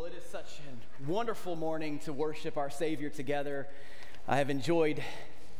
Well, 0.00 0.08
it 0.08 0.14
is 0.16 0.24
such 0.24 0.60
a 0.60 1.10
wonderful 1.10 1.56
morning 1.56 1.98
to 2.04 2.12
worship 2.14 2.56
our 2.56 2.70
Savior 2.70 3.10
together. 3.10 3.68
I 4.26 4.38
have 4.38 4.48
enjoyed 4.48 5.02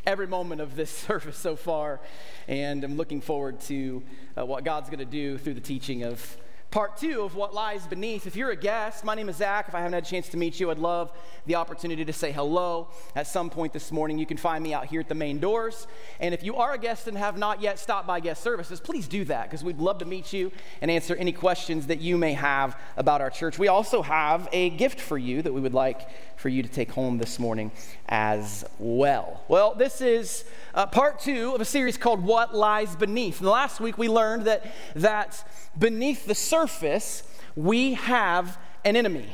every 0.07 0.27
moment 0.27 0.63
of 0.63 0.77
this 0.77 0.91
service 1.07 1.37
so 1.37 1.57
far, 1.57 2.01
and 2.49 2.83
I'm 2.83 2.97
looking 2.97 3.21
forward 3.21 3.61
to 3.63 4.03
uh, 4.39 4.47
what 4.47 4.65
God's 4.65 4.89
going 4.89 5.01
to 5.01 5.05
do 5.05 5.37
through 5.37 5.53
the 5.53 5.61
teaching 5.61 6.05
of 6.05 6.39
part 6.71 6.97
two 6.97 7.23
of 7.23 7.35
what 7.35 7.53
lies 7.53 7.85
beneath. 7.87 8.29
If 8.29 8.37
you're 8.37 8.51
a 8.51 8.57
guest, 8.57 9.05
my 9.05 9.17
name 9.17 9.29
is 9.29 9.37
Zach. 9.37 9.67
If 9.67 9.75
I 9.75 9.79
haven't 9.79 9.95
had 9.95 10.05
a 10.05 10.07
chance 10.07 10.29
to 10.29 10.37
meet 10.37 10.61
you, 10.61 10.71
I'd 10.71 10.79
love 10.79 11.11
the 11.47 11.57
opportunity 11.57 12.05
to 12.05 12.13
say 12.13 12.31
hello 12.31 12.89
at 13.17 13.27
some 13.27 13.51
point 13.51 13.73
this 13.73 13.91
morning. 13.91 14.19
You 14.21 14.27
can 14.27 14.37
find 14.37 14.63
me 14.63 14.73
out 14.73 14.87
here 14.87 15.01
at 15.01 15.09
the 15.09 15.17
main 15.17 15.41
doors. 15.41 15.89
And 16.21 16.33
if 16.33 16.45
you 16.45 16.57
are 16.57 16.75
a 16.75 16.79
guest 16.79 17.09
and 17.09 17.19
have 17.19 17.37
not 17.37 17.61
yet 17.61 17.81
stopped 17.81 18.07
by 18.07 18.21
guest 18.21 18.43
services, 18.43 18.79
please 18.79 19.09
do 19.09 19.25
that 19.25 19.51
because 19.51 19.65
we'd 19.65 19.79
love 19.79 19.99
to 19.99 20.05
meet 20.05 20.33
you 20.33 20.53
and 20.81 20.93
answer 20.93 21.17
any 21.17 21.33
questions 21.33 21.89
that 21.89 22.01
you 22.01 22.17
may 22.17 22.35
have 22.35 22.79
about 22.97 23.21
our 23.21 23.31
church. 23.31 23.59
We 23.59 23.67
also 23.67 24.01
have 24.03 24.49
a 24.53 24.71
gift 24.71 25.01
for 25.01 25.19
you 25.19 25.43
that 25.43 25.53
we 25.53 25.61
would 25.61 25.75
like 25.75 26.09
for 26.41 26.49
you 26.49 26.63
to 26.63 26.69
take 26.69 26.91
home 26.91 27.19
this 27.19 27.39
morning 27.39 27.71
as 28.09 28.65
well. 28.79 29.45
Well, 29.47 29.75
this 29.75 30.01
is 30.01 30.45
uh, 30.75 30.87
part 30.87 31.21
two 31.21 31.55
of 31.55 31.61
a 31.61 31.67
series 31.67 31.99
called 31.99 32.25
What 32.25 32.55
Lies 32.55 32.97
Beneath. 32.97 33.41
And 33.41 33.49
last 33.49 33.79
week 33.79 33.99
we 33.99 34.09
learned 34.09 34.47
that, 34.47 34.65
that 34.97 35.47
beneath 35.79 36.25
the 36.25 36.35
surface, 36.35 37.25
we 37.57 37.93
have 37.93 38.59
an 38.87 38.97
enemy. 38.97 39.29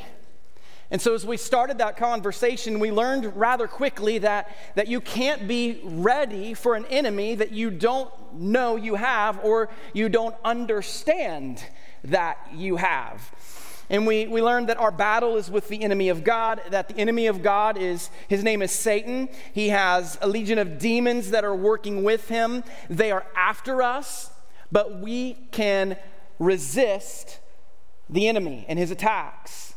And 0.90 1.00
so, 1.00 1.14
as 1.14 1.24
we 1.24 1.36
started 1.36 1.78
that 1.78 1.96
conversation, 1.96 2.80
we 2.80 2.90
learned 2.90 3.36
rather 3.36 3.66
quickly 3.68 4.18
that, 4.18 4.54
that 4.74 4.88
you 4.88 5.00
can't 5.00 5.46
be 5.46 5.80
ready 5.84 6.54
for 6.54 6.74
an 6.74 6.86
enemy 6.86 7.36
that 7.36 7.52
you 7.52 7.70
don't 7.70 8.10
know 8.32 8.76
you 8.76 8.96
have 8.96 9.44
or 9.44 9.68
you 9.92 10.08
don't 10.08 10.34
understand 10.44 11.64
that 12.04 12.38
you 12.52 12.76
have. 12.76 13.30
And 13.88 14.06
we, 14.06 14.26
we 14.26 14.42
learned 14.42 14.68
that 14.68 14.78
our 14.78 14.90
battle 14.90 15.36
is 15.36 15.50
with 15.50 15.68
the 15.68 15.82
enemy 15.82 16.08
of 16.08 16.24
God, 16.24 16.60
that 16.70 16.88
the 16.88 16.96
enemy 16.96 17.26
of 17.26 17.42
God 17.42 17.78
is, 17.78 18.10
his 18.28 18.42
name 18.42 18.62
is 18.62 18.72
Satan. 18.72 19.28
He 19.52 19.68
has 19.68 20.18
a 20.20 20.28
legion 20.28 20.58
of 20.58 20.78
demons 20.78 21.30
that 21.30 21.44
are 21.44 21.54
working 21.54 22.02
with 22.02 22.28
him. 22.28 22.64
They 22.90 23.12
are 23.12 23.24
after 23.36 23.82
us, 23.82 24.30
but 24.72 25.00
we 25.00 25.34
can 25.52 25.96
resist 26.38 27.38
the 28.10 28.28
enemy 28.28 28.64
and 28.68 28.78
his 28.78 28.90
attacks. 28.90 29.74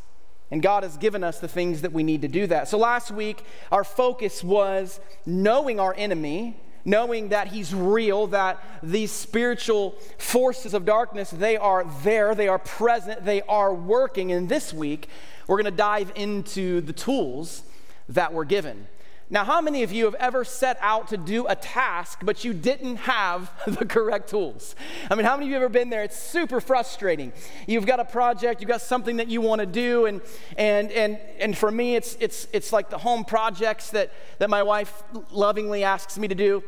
And 0.52 0.64
God 0.64 0.82
has 0.82 0.98
given 0.98 1.24
us 1.24 1.40
the 1.40 1.48
things 1.48 1.82
that 1.82 1.92
we 1.92 2.02
need 2.02 2.24
to 2.24 2.28
do 2.28 2.48
that. 2.48 2.68
So 2.68 2.78
last 2.78 3.12
week, 3.12 3.44
our 3.72 3.84
focus 3.84 4.44
was 4.44 5.00
knowing 5.26 5.80
our 5.80 5.94
enemy 5.96 6.58
knowing 6.90 7.30
that 7.30 7.48
he's 7.50 7.74
real 7.74 8.28
that 8.28 8.62
these 8.82 9.12
spiritual 9.12 9.96
forces 10.18 10.74
of 10.74 10.86
darkness 10.86 11.30
they 11.30 11.56
are 11.56 11.86
there 12.04 12.34
they 12.34 12.48
are 12.48 12.60
present 12.60 13.24
they 13.24 13.42
are 13.44 13.74
working. 13.74 14.32
And 14.32 14.50
this 14.50 14.74
week 14.74 15.08
we're 15.48 15.58
going 15.58 15.66
to 15.66 15.78
dive 15.78 16.12
into 16.16 16.82
the 16.82 16.94
tools 16.94 17.64
that 18.08 18.34
were 18.34 18.46
given. 18.46 18.88
Now 19.32 19.44
how 19.44 19.62
many 19.62 19.84
of 19.84 19.92
you 19.92 20.06
have 20.06 20.16
ever 20.16 20.44
set 20.44 20.80
out 20.82 21.10
to 21.10 21.18
do 21.18 21.46
a 21.46 21.56
task 21.56 22.22
but 22.24 22.44
you 22.44 22.52
didn't 22.52 22.96
have 22.96 23.52
the 23.68 23.86
correct 23.86 24.30
tools? 24.30 24.76
I 25.12 25.14
mean 25.14 25.26
how 25.26 25.36
many 25.36 25.46
of 25.46 25.50
you 25.50 25.54
have 25.56 25.64
ever 25.64 25.70
been 25.70 25.92
there? 25.92 26.04
It's 26.04 26.18
super 26.18 26.60
frustrating. 26.60 27.32
You've 27.68 27.86
got 27.86 28.00
a 28.00 28.06
project 28.06 28.62
you've 28.62 28.70
got 28.70 28.82
something 28.82 29.18
that 29.18 29.28
you 29.28 29.42
want 29.42 29.60
to 29.60 29.68
do 29.68 30.08
and 30.08 30.22
and 30.58 30.92
and 30.92 31.20
and 31.40 31.56
for 31.56 31.70
me 31.70 31.96
it's 31.96 32.18
it's 32.20 32.48
it's 32.52 32.74
like 32.74 32.90
the 32.90 32.98
home 32.98 33.24
projects 33.24 33.92
that 33.92 34.12
that 34.40 34.50
my 34.50 34.64
wife 34.64 35.04
lovingly 35.30 35.84
asks 35.84 36.18
me 36.18 36.28
to 36.28 36.36
do 36.36 36.64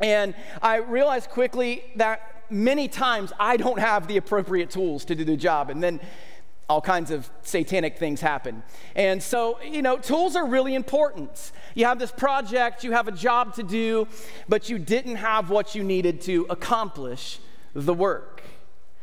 and 0.00 0.34
I 0.62 0.76
realized 0.76 1.30
quickly 1.30 1.82
that 1.96 2.44
many 2.50 2.88
times 2.88 3.32
I 3.38 3.56
don't 3.56 3.78
have 3.78 4.06
the 4.06 4.16
appropriate 4.16 4.70
tools 4.70 5.04
to 5.06 5.14
do 5.14 5.24
the 5.24 5.36
job. 5.36 5.70
And 5.70 5.82
then 5.82 6.00
all 6.68 6.80
kinds 6.80 7.10
of 7.10 7.28
satanic 7.42 7.98
things 7.98 8.20
happen. 8.20 8.62
And 8.94 9.20
so, 9.20 9.60
you 9.60 9.82
know, 9.82 9.98
tools 9.98 10.36
are 10.36 10.46
really 10.46 10.76
important. 10.76 11.50
You 11.74 11.86
have 11.86 11.98
this 11.98 12.12
project, 12.12 12.84
you 12.84 12.92
have 12.92 13.08
a 13.08 13.12
job 13.12 13.54
to 13.54 13.64
do, 13.64 14.06
but 14.48 14.68
you 14.68 14.78
didn't 14.78 15.16
have 15.16 15.50
what 15.50 15.74
you 15.74 15.82
needed 15.82 16.20
to 16.22 16.46
accomplish 16.48 17.40
the 17.74 17.92
work. 17.92 18.42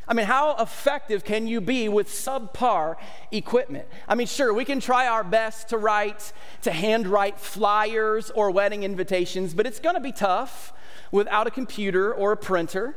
I 0.08 0.14
mean, 0.14 0.26
how 0.26 0.56
effective 0.56 1.26
can 1.26 1.48
you 1.48 1.60
be 1.60 1.90
with 1.90 2.08
subpar 2.08 2.96
equipment? 3.34 3.86
I 4.08 4.16
mean, 4.16 4.28
sure, 4.28 4.54
we 4.54 4.64
can 4.64 4.80
try 4.80 5.06
our 5.06 5.26
best 5.26 5.68
to 5.70 5.78
write, 5.78 6.32
to 6.62 6.72
handwrite 6.72 7.38
flyers 7.38 8.32
or 8.32 8.50
wedding 8.50 8.84
invitations, 8.84 9.54
but 9.54 9.68
it's 9.68 9.82
gonna 9.82 10.00
be 10.00 10.14
tough 10.14 10.72
without 11.12 11.48
a 11.48 11.52
computer 11.52 12.14
or 12.14 12.32
a 12.32 12.38
printer. 12.38 12.96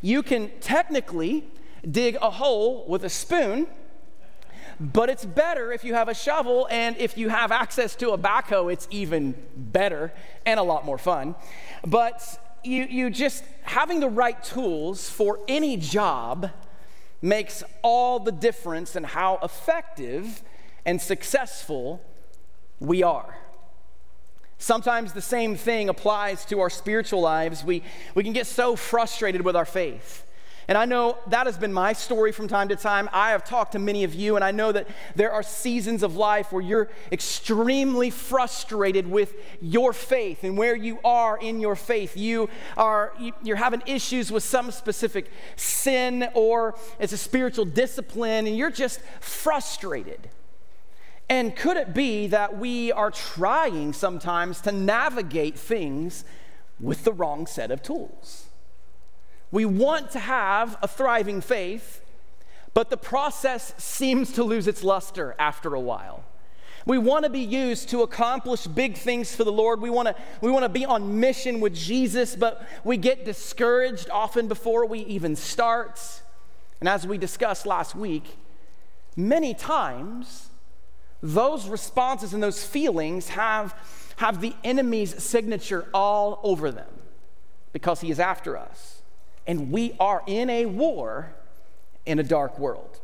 You 0.00 0.22
can 0.22 0.50
technically 0.60 1.44
dig 1.88 2.16
a 2.20 2.30
hole 2.30 2.84
with 2.88 3.04
a 3.04 3.08
spoon, 3.08 3.66
but 4.80 5.08
it's 5.08 5.24
better 5.24 5.72
if 5.72 5.84
you 5.84 5.94
have 5.94 6.08
a 6.08 6.14
shovel, 6.14 6.66
and 6.70 6.96
if 6.96 7.16
you 7.16 7.28
have 7.28 7.52
access 7.52 7.94
to 7.96 8.10
a 8.10 8.18
backhoe, 8.18 8.72
it's 8.72 8.88
even 8.90 9.34
better 9.56 10.12
and 10.46 10.58
a 10.58 10.62
lot 10.62 10.84
more 10.84 10.98
fun. 10.98 11.34
But 11.86 12.22
you, 12.64 12.84
you 12.84 13.10
just 13.10 13.44
having 13.62 14.00
the 14.00 14.08
right 14.08 14.42
tools 14.42 15.08
for 15.08 15.40
any 15.48 15.76
job 15.76 16.50
makes 17.20 17.62
all 17.82 18.18
the 18.18 18.32
difference 18.32 18.96
in 18.96 19.04
how 19.04 19.38
effective 19.42 20.42
and 20.84 21.00
successful 21.00 22.02
we 22.80 23.02
are. 23.02 23.36
Sometimes 24.62 25.12
the 25.12 25.20
same 25.20 25.56
thing 25.56 25.88
applies 25.88 26.44
to 26.44 26.60
our 26.60 26.70
spiritual 26.70 27.20
lives. 27.20 27.64
We, 27.64 27.82
we 28.14 28.22
can 28.22 28.32
get 28.32 28.46
so 28.46 28.76
frustrated 28.76 29.42
with 29.42 29.56
our 29.56 29.64
faith. 29.64 30.24
And 30.68 30.78
I 30.78 30.84
know 30.84 31.18
that 31.26 31.46
has 31.46 31.58
been 31.58 31.72
my 31.72 31.94
story 31.94 32.30
from 32.30 32.46
time 32.46 32.68
to 32.68 32.76
time. 32.76 33.10
I 33.12 33.30
have 33.30 33.42
talked 33.42 33.72
to 33.72 33.80
many 33.80 34.04
of 34.04 34.14
you, 34.14 34.36
and 34.36 34.44
I 34.44 34.52
know 34.52 34.70
that 34.70 34.86
there 35.16 35.32
are 35.32 35.42
seasons 35.42 36.04
of 36.04 36.14
life 36.14 36.52
where 36.52 36.62
you're 36.62 36.88
extremely 37.10 38.08
frustrated 38.10 39.10
with 39.10 39.34
your 39.60 39.92
faith 39.92 40.44
and 40.44 40.56
where 40.56 40.76
you 40.76 41.00
are 41.04 41.36
in 41.40 41.60
your 41.60 41.74
faith. 41.74 42.16
You 42.16 42.48
are 42.76 43.14
you're 43.42 43.56
having 43.56 43.82
issues 43.86 44.30
with 44.30 44.44
some 44.44 44.70
specific 44.70 45.28
sin 45.56 46.28
or 46.34 46.76
it's 47.00 47.12
a 47.12 47.18
spiritual 47.18 47.64
discipline, 47.64 48.46
and 48.46 48.56
you're 48.56 48.70
just 48.70 49.00
frustrated. 49.18 50.28
And 51.32 51.56
could 51.56 51.78
it 51.78 51.94
be 51.94 52.26
that 52.26 52.58
we 52.58 52.92
are 52.92 53.10
trying 53.10 53.94
sometimes 53.94 54.60
to 54.60 54.70
navigate 54.70 55.58
things 55.58 56.26
with 56.78 57.04
the 57.04 57.12
wrong 57.14 57.46
set 57.46 57.70
of 57.70 57.82
tools? 57.82 58.48
We 59.50 59.64
want 59.64 60.10
to 60.10 60.18
have 60.18 60.76
a 60.82 60.86
thriving 60.86 61.40
faith, 61.40 62.04
but 62.74 62.90
the 62.90 62.98
process 62.98 63.72
seems 63.78 64.30
to 64.32 64.44
lose 64.44 64.66
its 64.66 64.84
luster 64.84 65.34
after 65.38 65.74
a 65.74 65.80
while. 65.80 66.22
We 66.84 66.98
want 66.98 67.24
to 67.24 67.30
be 67.30 67.40
used 67.40 67.88
to 67.88 68.02
accomplish 68.02 68.66
big 68.66 68.98
things 68.98 69.34
for 69.34 69.44
the 69.44 69.52
Lord. 69.52 69.80
We 69.80 69.88
want 69.88 70.08
to, 70.08 70.16
we 70.42 70.50
want 70.50 70.64
to 70.64 70.68
be 70.68 70.84
on 70.84 71.18
mission 71.18 71.60
with 71.60 71.74
Jesus, 71.74 72.36
but 72.36 72.68
we 72.84 72.98
get 72.98 73.24
discouraged 73.24 74.10
often 74.10 74.48
before 74.48 74.84
we 74.84 74.98
even 74.98 75.34
start. 75.36 75.98
And 76.78 76.90
as 76.90 77.06
we 77.06 77.16
discussed 77.16 77.64
last 77.64 77.94
week, 77.94 78.36
many 79.16 79.54
times 79.54 80.50
those 81.22 81.68
responses 81.68 82.34
and 82.34 82.42
those 82.42 82.64
feelings 82.64 83.28
have, 83.30 83.74
have 84.16 84.40
the 84.40 84.54
enemy's 84.64 85.22
signature 85.22 85.86
all 85.94 86.40
over 86.42 86.70
them 86.70 86.90
because 87.72 88.00
he 88.00 88.10
is 88.10 88.18
after 88.18 88.56
us. 88.56 89.02
And 89.46 89.70
we 89.70 89.94
are 89.98 90.22
in 90.26 90.50
a 90.50 90.66
war 90.66 91.34
in 92.04 92.18
a 92.18 92.22
dark 92.22 92.58
world. 92.58 93.00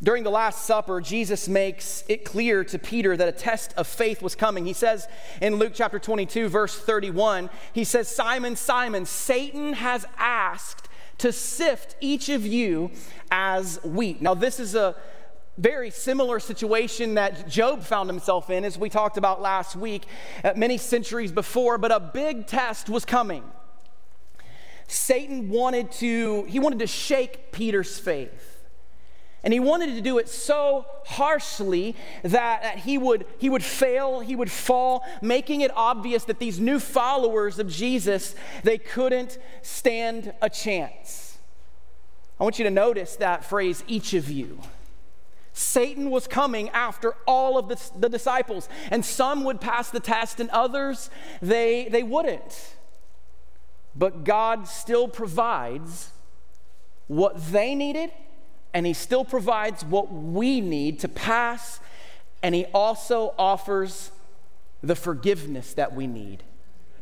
During 0.00 0.22
the 0.22 0.30
Last 0.30 0.64
Supper, 0.64 1.00
Jesus 1.00 1.48
makes 1.48 2.04
it 2.08 2.24
clear 2.24 2.62
to 2.64 2.78
Peter 2.78 3.16
that 3.16 3.28
a 3.28 3.32
test 3.32 3.74
of 3.76 3.88
faith 3.88 4.22
was 4.22 4.36
coming. 4.36 4.64
He 4.64 4.72
says 4.72 5.08
in 5.42 5.56
Luke 5.56 5.72
chapter 5.74 5.98
22, 5.98 6.48
verse 6.48 6.78
31, 6.78 7.50
he 7.72 7.82
says, 7.82 8.08
Simon, 8.08 8.54
Simon, 8.54 9.06
Satan 9.06 9.72
has 9.72 10.06
asked 10.16 10.88
to 11.18 11.32
sift 11.32 11.96
each 12.00 12.28
of 12.28 12.46
you 12.46 12.92
as 13.32 13.82
wheat. 13.82 14.22
Now, 14.22 14.34
this 14.34 14.60
is 14.60 14.76
a 14.76 14.94
very 15.58 15.90
similar 15.90 16.38
situation 16.38 17.14
that 17.14 17.48
Job 17.48 17.82
found 17.82 18.08
himself 18.08 18.48
in, 18.48 18.64
as 18.64 18.78
we 18.78 18.88
talked 18.88 19.16
about 19.16 19.42
last 19.42 19.74
week, 19.74 20.06
uh, 20.44 20.52
many 20.54 20.78
centuries 20.78 21.32
before, 21.32 21.78
but 21.78 21.90
a 21.90 21.98
big 21.98 22.46
test 22.46 22.88
was 22.88 23.04
coming. 23.04 23.42
Satan 24.86 25.50
wanted 25.50 25.90
to, 25.92 26.44
he 26.44 26.60
wanted 26.60 26.78
to 26.78 26.86
shake 26.86 27.52
Peter's 27.52 27.98
faith. 27.98 28.54
And 29.44 29.52
he 29.52 29.60
wanted 29.60 29.94
to 29.94 30.00
do 30.00 30.18
it 30.18 30.28
so 30.28 30.86
harshly 31.06 31.94
that, 32.22 32.62
that 32.62 32.78
he, 32.78 32.98
would, 32.98 33.24
he 33.38 33.48
would 33.48 33.62
fail, 33.62 34.20
he 34.20 34.34
would 34.34 34.50
fall, 34.50 35.04
making 35.22 35.60
it 35.60 35.70
obvious 35.76 36.24
that 36.24 36.38
these 36.38 36.58
new 36.58 36.80
followers 36.80 37.58
of 37.58 37.68
Jesus, 37.68 38.34
they 38.62 38.78
couldn't 38.78 39.38
stand 39.62 40.32
a 40.42 40.50
chance. 40.50 41.38
I 42.38 42.44
want 42.44 42.58
you 42.58 42.64
to 42.64 42.70
notice 42.70 43.16
that 43.16 43.44
phrase, 43.44 43.84
each 43.86 44.14
of 44.14 44.28
you. 44.28 44.60
Satan 45.58 46.10
was 46.10 46.26
coming 46.26 46.68
after 46.70 47.14
all 47.26 47.58
of 47.58 47.68
the, 47.68 47.80
the, 47.98 48.08
disciples, 48.08 48.68
and 48.90 49.04
some 49.04 49.44
would 49.44 49.60
pass 49.60 49.90
the 49.90 50.00
test, 50.00 50.38
and 50.38 50.48
others 50.50 51.10
they, 51.42 51.88
they 51.90 52.02
wouldn't. 52.02 52.76
But 53.96 54.24
God 54.24 54.68
still 54.68 55.08
provides 55.08 56.10
what 57.08 57.50
they 57.50 57.74
needed 57.74 58.12
and 58.74 58.86
He 58.86 58.92
still 58.92 59.24
provides 59.24 59.84
what 59.84 60.12
we 60.12 60.60
need 60.60 61.00
to 61.00 61.08
pass, 61.08 61.80
and 62.42 62.54
He 62.54 62.66
also 62.66 63.34
offers 63.38 64.10
the 64.82 64.94
forgiveness 64.94 65.74
that 65.74 65.94
we 65.94 66.06
need 66.06 66.44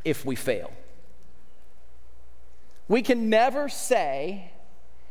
if 0.05 0.25
we 0.25 0.37
fail. 0.37 0.73
We 2.89 3.03
can 3.03 3.29
never 3.29 3.69
say 3.69 4.53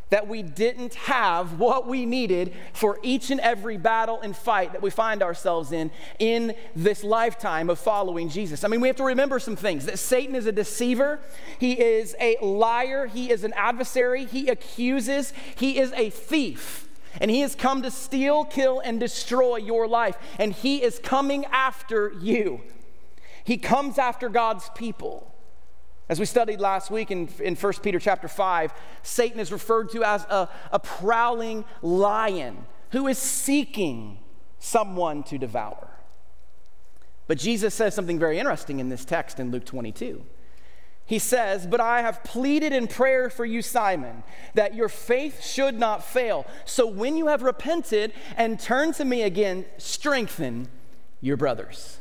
that 0.09 0.27
we 0.27 0.43
didn't 0.43 0.93
have 0.95 1.59
what 1.59 1.87
we 1.87 2.05
needed 2.05 2.53
for 2.73 2.99
each 3.01 3.31
and 3.31 3.39
every 3.39 3.77
battle 3.77 4.21
and 4.21 4.35
fight 4.35 4.71
that 4.73 4.81
we 4.81 4.89
find 4.89 5.23
ourselves 5.23 5.71
in 5.71 5.91
in 6.19 6.53
this 6.75 7.03
lifetime 7.03 7.69
of 7.69 7.79
following 7.79 8.29
Jesus. 8.29 8.63
I 8.63 8.67
mean, 8.67 8.81
we 8.81 8.87
have 8.87 8.97
to 8.97 9.03
remember 9.03 9.39
some 9.39 9.55
things 9.55 9.85
that 9.85 9.97
Satan 9.97 10.35
is 10.35 10.45
a 10.45 10.51
deceiver, 10.51 11.19
he 11.59 11.79
is 11.79 12.15
a 12.19 12.37
liar, 12.41 13.07
he 13.07 13.31
is 13.31 13.43
an 13.43 13.53
adversary, 13.53 14.25
he 14.25 14.47
accuses, 14.47 15.33
he 15.55 15.79
is 15.79 15.91
a 15.93 16.09
thief. 16.09 16.87
And 17.21 17.31
he 17.31 17.39
has 17.41 17.55
come 17.55 17.81
to 17.81 17.91
steal, 17.91 18.43
kill, 18.43 18.81
and 18.81 18.99
destroy 18.99 19.55
your 19.55 19.87
life. 19.87 20.17
And 20.37 20.51
he 20.51 20.83
is 20.83 20.99
coming 20.99 21.45
after 21.45 22.11
you. 22.19 22.61
He 23.45 23.57
comes 23.57 23.97
after 23.97 24.27
God's 24.27 24.69
people. 24.75 25.34
As 26.07 26.19
we 26.19 26.25
studied 26.25 26.59
last 26.59 26.91
week 26.91 27.09
in, 27.09 27.29
in 27.39 27.55
1 27.55 27.73
Peter 27.81 27.99
chapter 27.99 28.27
5, 28.27 28.73
Satan 29.01 29.39
is 29.39 29.51
referred 29.51 29.89
to 29.91 30.03
as 30.03 30.23
a, 30.25 30.47
a 30.71 30.79
prowling 30.79 31.65
lion 31.81 32.65
who 32.91 33.07
is 33.07 33.17
seeking 33.17 34.19
someone 34.59 35.23
to 35.23 35.37
devour. 35.37 35.89
But 37.27 37.39
Jesus 37.39 37.73
says 37.73 37.95
something 37.95 38.19
very 38.19 38.37
interesting 38.37 38.79
in 38.79 38.89
this 38.89 39.03
text 39.03 39.39
in 39.39 39.49
Luke 39.49 39.65
22. 39.65 40.23
He 41.07 41.19
says, 41.19 41.65
But 41.65 41.79
I 41.79 42.01
have 42.01 42.23
pleaded 42.23 42.71
in 42.71 42.87
prayer 42.87 43.29
for 43.29 43.45
you, 43.45 43.61
Simon, 43.61 44.23
that 44.53 44.75
your 44.75 44.89
faith 44.89 45.43
should 45.43 45.79
not 45.79 46.03
fail. 46.03 46.45
So 46.65 46.85
when 46.85 47.15
you 47.15 47.27
have 47.27 47.41
repented 47.41 48.13
and 48.37 48.59
turned 48.59 48.95
to 48.95 49.05
me 49.05 49.23
again, 49.23 49.65
strengthen 49.77 50.67
your 51.21 51.37
brothers. 51.37 51.99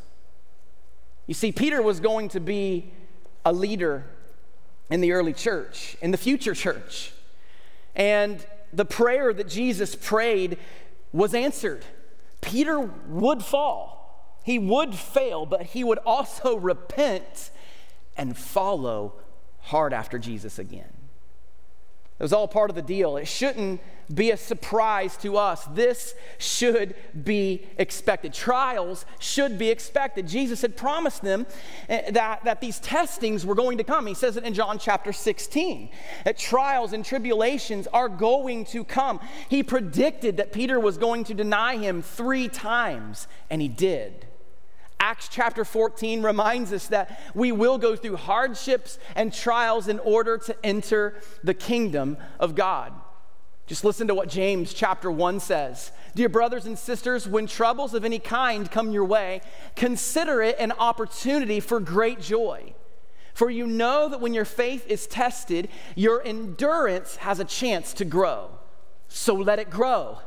You 1.27 1.35
see, 1.35 1.53
Peter 1.53 1.83
was 1.83 2.01
going 2.01 2.29
to 2.31 2.41
be 2.41 2.93
a 3.45 3.53
leader 3.53 4.05
in 4.91 5.01
the 5.01 5.13
early 5.13 5.33
church, 5.33 5.97
in 6.01 6.11
the 6.11 6.17
future 6.17 6.55
church. 6.55 7.13
And 7.95 8.45
the 8.73 8.85
prayer 8.85 9.33
that 9.33 9.49
Jesus 9.49 9.95
prayed 9.95 10.59
was 11.13 11.35
answered. 11.35 11.85
Peter 12.41 12.79
would 12.81 13.43
fall, 13.43 14.41
he 14.45 14.59
would 14.59 14.95
fail, 14.95 15.47
but 15.47 15.63
he 15.63 15.85
would 15.85 15.99
also 15.99 16.57
repent 16.57 17.51
and 18.17 18.37
follow 18.37 19.15
hard 19.61 19.93
after 19.93 20.19
Jesus 20.19 20.59
again. 20.59 20.93
It 22.19 22.23
was 22.23 22.33
all 22.33 22.47
part 22.47 22.71
of 22.71 22.77
the 22.77 22.83
deal. 22.83 23.17
It 23.17 23.27
shouldn't 23.27 23.81
be 24.13 24.31
a 24.31 24.37
surprise 24.37 25.17
to 25.17 25.37
us. 25.37 25.65
This 25.73 26.15
should 26.39 26.95
be 27.25 27.67
expected. 27.77 28.33
Trials 28.33 29.05
should 29.19 29.59
be 29.59 29.71
expected. 29.71 30.29
Jesus 30.29 30.63
had 30.63 30.77
promised 30.77 31.23
them 31.23 31.47
eh, 31.89 32.11
that, 32.13 32.45
that 32.45 32.61
these 32.61 32.79
testings 32.79 33.45
were 33.45 33.55
going 33.55 33.79
to 33.79 33.85
come. 33.85 34.07
He 34.07 34.15
says 34.15 34.37
it 34.37 34.45
in 34.45 34.55
John 34.55 34.79
chapter 34.79 35.13
16 35.13 35.91
that 36.25 36.39
trials 36.39 36.93
and 36.93 37.05
tribulations 37.05 37.89
are 37.89 38.09
going 38.09 38.65
to 38.67 38.85
come. 38.85 39.21
He 39.49 39.63
predicted 39.63 40.37
that 40.37 40.53
Peter 40.53 40.79
was 40.79 40.99
going 40.99 41.25
to 41.25 41.35
deny 41.35 41.79
him 41.79 42.03
three 42.03 42.49
times, 42.49 43.27
and 43.51 43.61
he 43.61 43.69
did. 43.69 44.27
Acts 45.05 45.29
chapter 45.29 45.67
14 45.67 46.23
reminds 46.23 46.73
us 46.73 46.87
that 46.87 47.21
we 47.35 47.53
will 47.53 47.77
go 47.77 47.95
through 47.95 48.17
hardships 48.17 48.99
and 49.15 49.35
trials 49.35 49.87
in 49.87 49.99
order 49.99 50.39
to 50.39 50.57
enter 50.65 51.21
the 51.43 51.53
kingdom 51.53 52.17
of 52.41 52.55
God. 52.55 52.91
Just 53.67 53.85
listen 53.85 54.09
to 54.09 54.15
what 54.15 54.31
James 54.31 54.73
chapter 54.73 55.11
1 55.11 55.41
says. 55.41 55.93
Dear 56.15 56.31
brothers 56.31 56.65
and 56.65 56.79
sisters, 56.79 57.29
when 57.29 57.47
troubles 57.47 57.93
of 57.93 58.07
any 58.07 58.19
kind 58.19 58.71
come 58.71 58.93
your 58.93 59.05
way, 59.05 59.43
consider 59.77 60.41
it 60.41 60.57
an 60.59 60.73
opportunity 60.73 61.61
for 61.61 61.81
great 61.81 62.19
joy. 62.19 62.73
For 63.35 63.51
you 63.51 63.67
know 63.67 64.09
that 64.09 64.23
when 64.23 64.33
your 64.33 64.47
faith 64.47 64.87
is 64.89 65.07
tested, 65.07 65.69
your 65.95 66.25
endurance 66.25 67.17
has 67.17 67.41
a 67.41 67.45
chance 67.45 67.93
to 67.95 68.07
grow. 68.07 68.53
So 69.09 69.35
let 69.35 69.59
it 69.59 69.69
grow. 69.69 70.21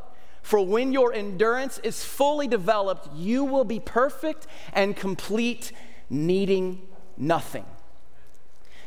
For 0.48 0.66
when 0.66 0.94
your 0.94 1.12
endurance 1.12 1.78
is 1.80 2.06
fully 2.06 2.48
developed, 2.48 3.14
you 3.14 3.44
will 3.44 3.66
be 3.66 3.82
perfect 3.82 4.48
and 4.72 4.96
complete, 4.96 5.74
needing 6.10 6.88
nothing. 7.18 7.66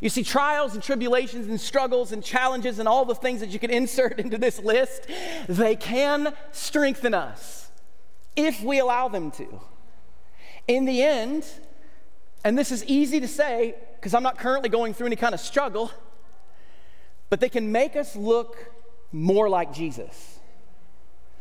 You 0.01 0.09
see, 0.09 0.25
trials 0.25 0.73
and 0.73 0.83
tribulations 0.83 1.49
and 1.49 1.61
struggles 1.61 2.12
and 2.12 2.25
challenges 2.25 2.79
and 2.79 2.89
all 2.89 3.05
the 3.05 3.15
things 3.15 3.41
that 3.41 3.51
you 3.51 3.59
can 3.59 3.69
insert 3.71 4.19
into 4.19 4.39
this 4.39 4.59
list, 4.61 5.07
they 5.51 5.77
can 5.77 6.33
strengthen 6.51 7.12
us 7.12 7.69
if 8.37 8.62
we 8.62 8.79
allow 8.79 9.09
them 9.09 9.31
to. 9.33 9.61
In 10.67 10.87
the 10.87 11.03
end, 11.03 11.45
and 12.43 12.57
this 12.57 12.73
is 12.73 12.87
easy 12.87 13.21
to 13.21 13.29
say 13.29 13.75
because 13.97 14.15
I'm 14.15 14.23
not 14.23 14.39
currently 14.39 14.71
going 14.71 14.95
through 14.95 15.09
any 15.09 15.17
kind 15.17 15.35
of 15.35 15.41
struggle, 15.41 15.91
but 17.29 17.39
they 17.39 17.51
can 17.51 17.71
make 17.71 17.97
us 17.97 18.17
look 18.17 18.73
more 19.12 19.51
like 19.51 19.75
Jesus 19.75 20.39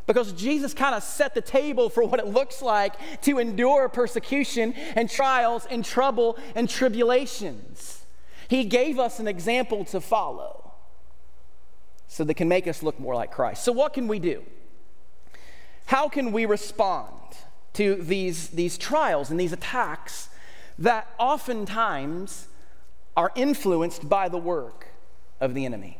because 0.10 0.34
Jesus 0.34 0.74
kind 0.74 0.96
of 0.96 1.04
set 1.04 1.36
the 1.36 1.42
table 1.42 1.88
for 1.88 2.04
what 2.04 2.20
it 2.20 2.26
looks 2.26 2.64
like 2.64 2.96
to 3.22 3.38
endure 3.38 3.88
persecution 3.88 4.74
and 4.96 5.08
trials 5.08 5.68
and 5.70 5.86
trouble 5.86 6.36
and 6.56 6.68
tribulations. 6.68 8.06
He 8.48 8.66
gave 8.66 8.98
us 8.98 9.20
an 9.20 9.28
example 9.28 9.86
to 9.86 10.02
follow 10.02 10.74
so 12.08 12.24
that 12.24 12.34
can 12.34 12.48
make 12.48 12.68
us 12.68 12.82
look 12.82 13.00
more 13.00 13.14
like 13.14 13.32
Christ. 13.32 13.64
So, 13.64 13.72
what 13.72 13.94
can 13.94 14.08
we 14.08 14.18
do? 14.18 14.42
How 15.86 16.10
can 16.10 16.32
we 16.32 16.48
respond 16.48 17.14
to 17.74 17.94
these, 17.94 18.50
these 18.50 18.80
trials 18.80 19.30
and 19.30 19.40
these 19.40 19.54
attacks 19.54 20.30
that 20.80 21.06
oftentimes 21.20 22.48
are 23.16 23.32
influenced 23.36 24.10
by 24.10 24.28
the 24.28 24.40
work 24.40 24.88
of 25.40 25.54
the 25.54 25.68
enemy? 25.68 26.00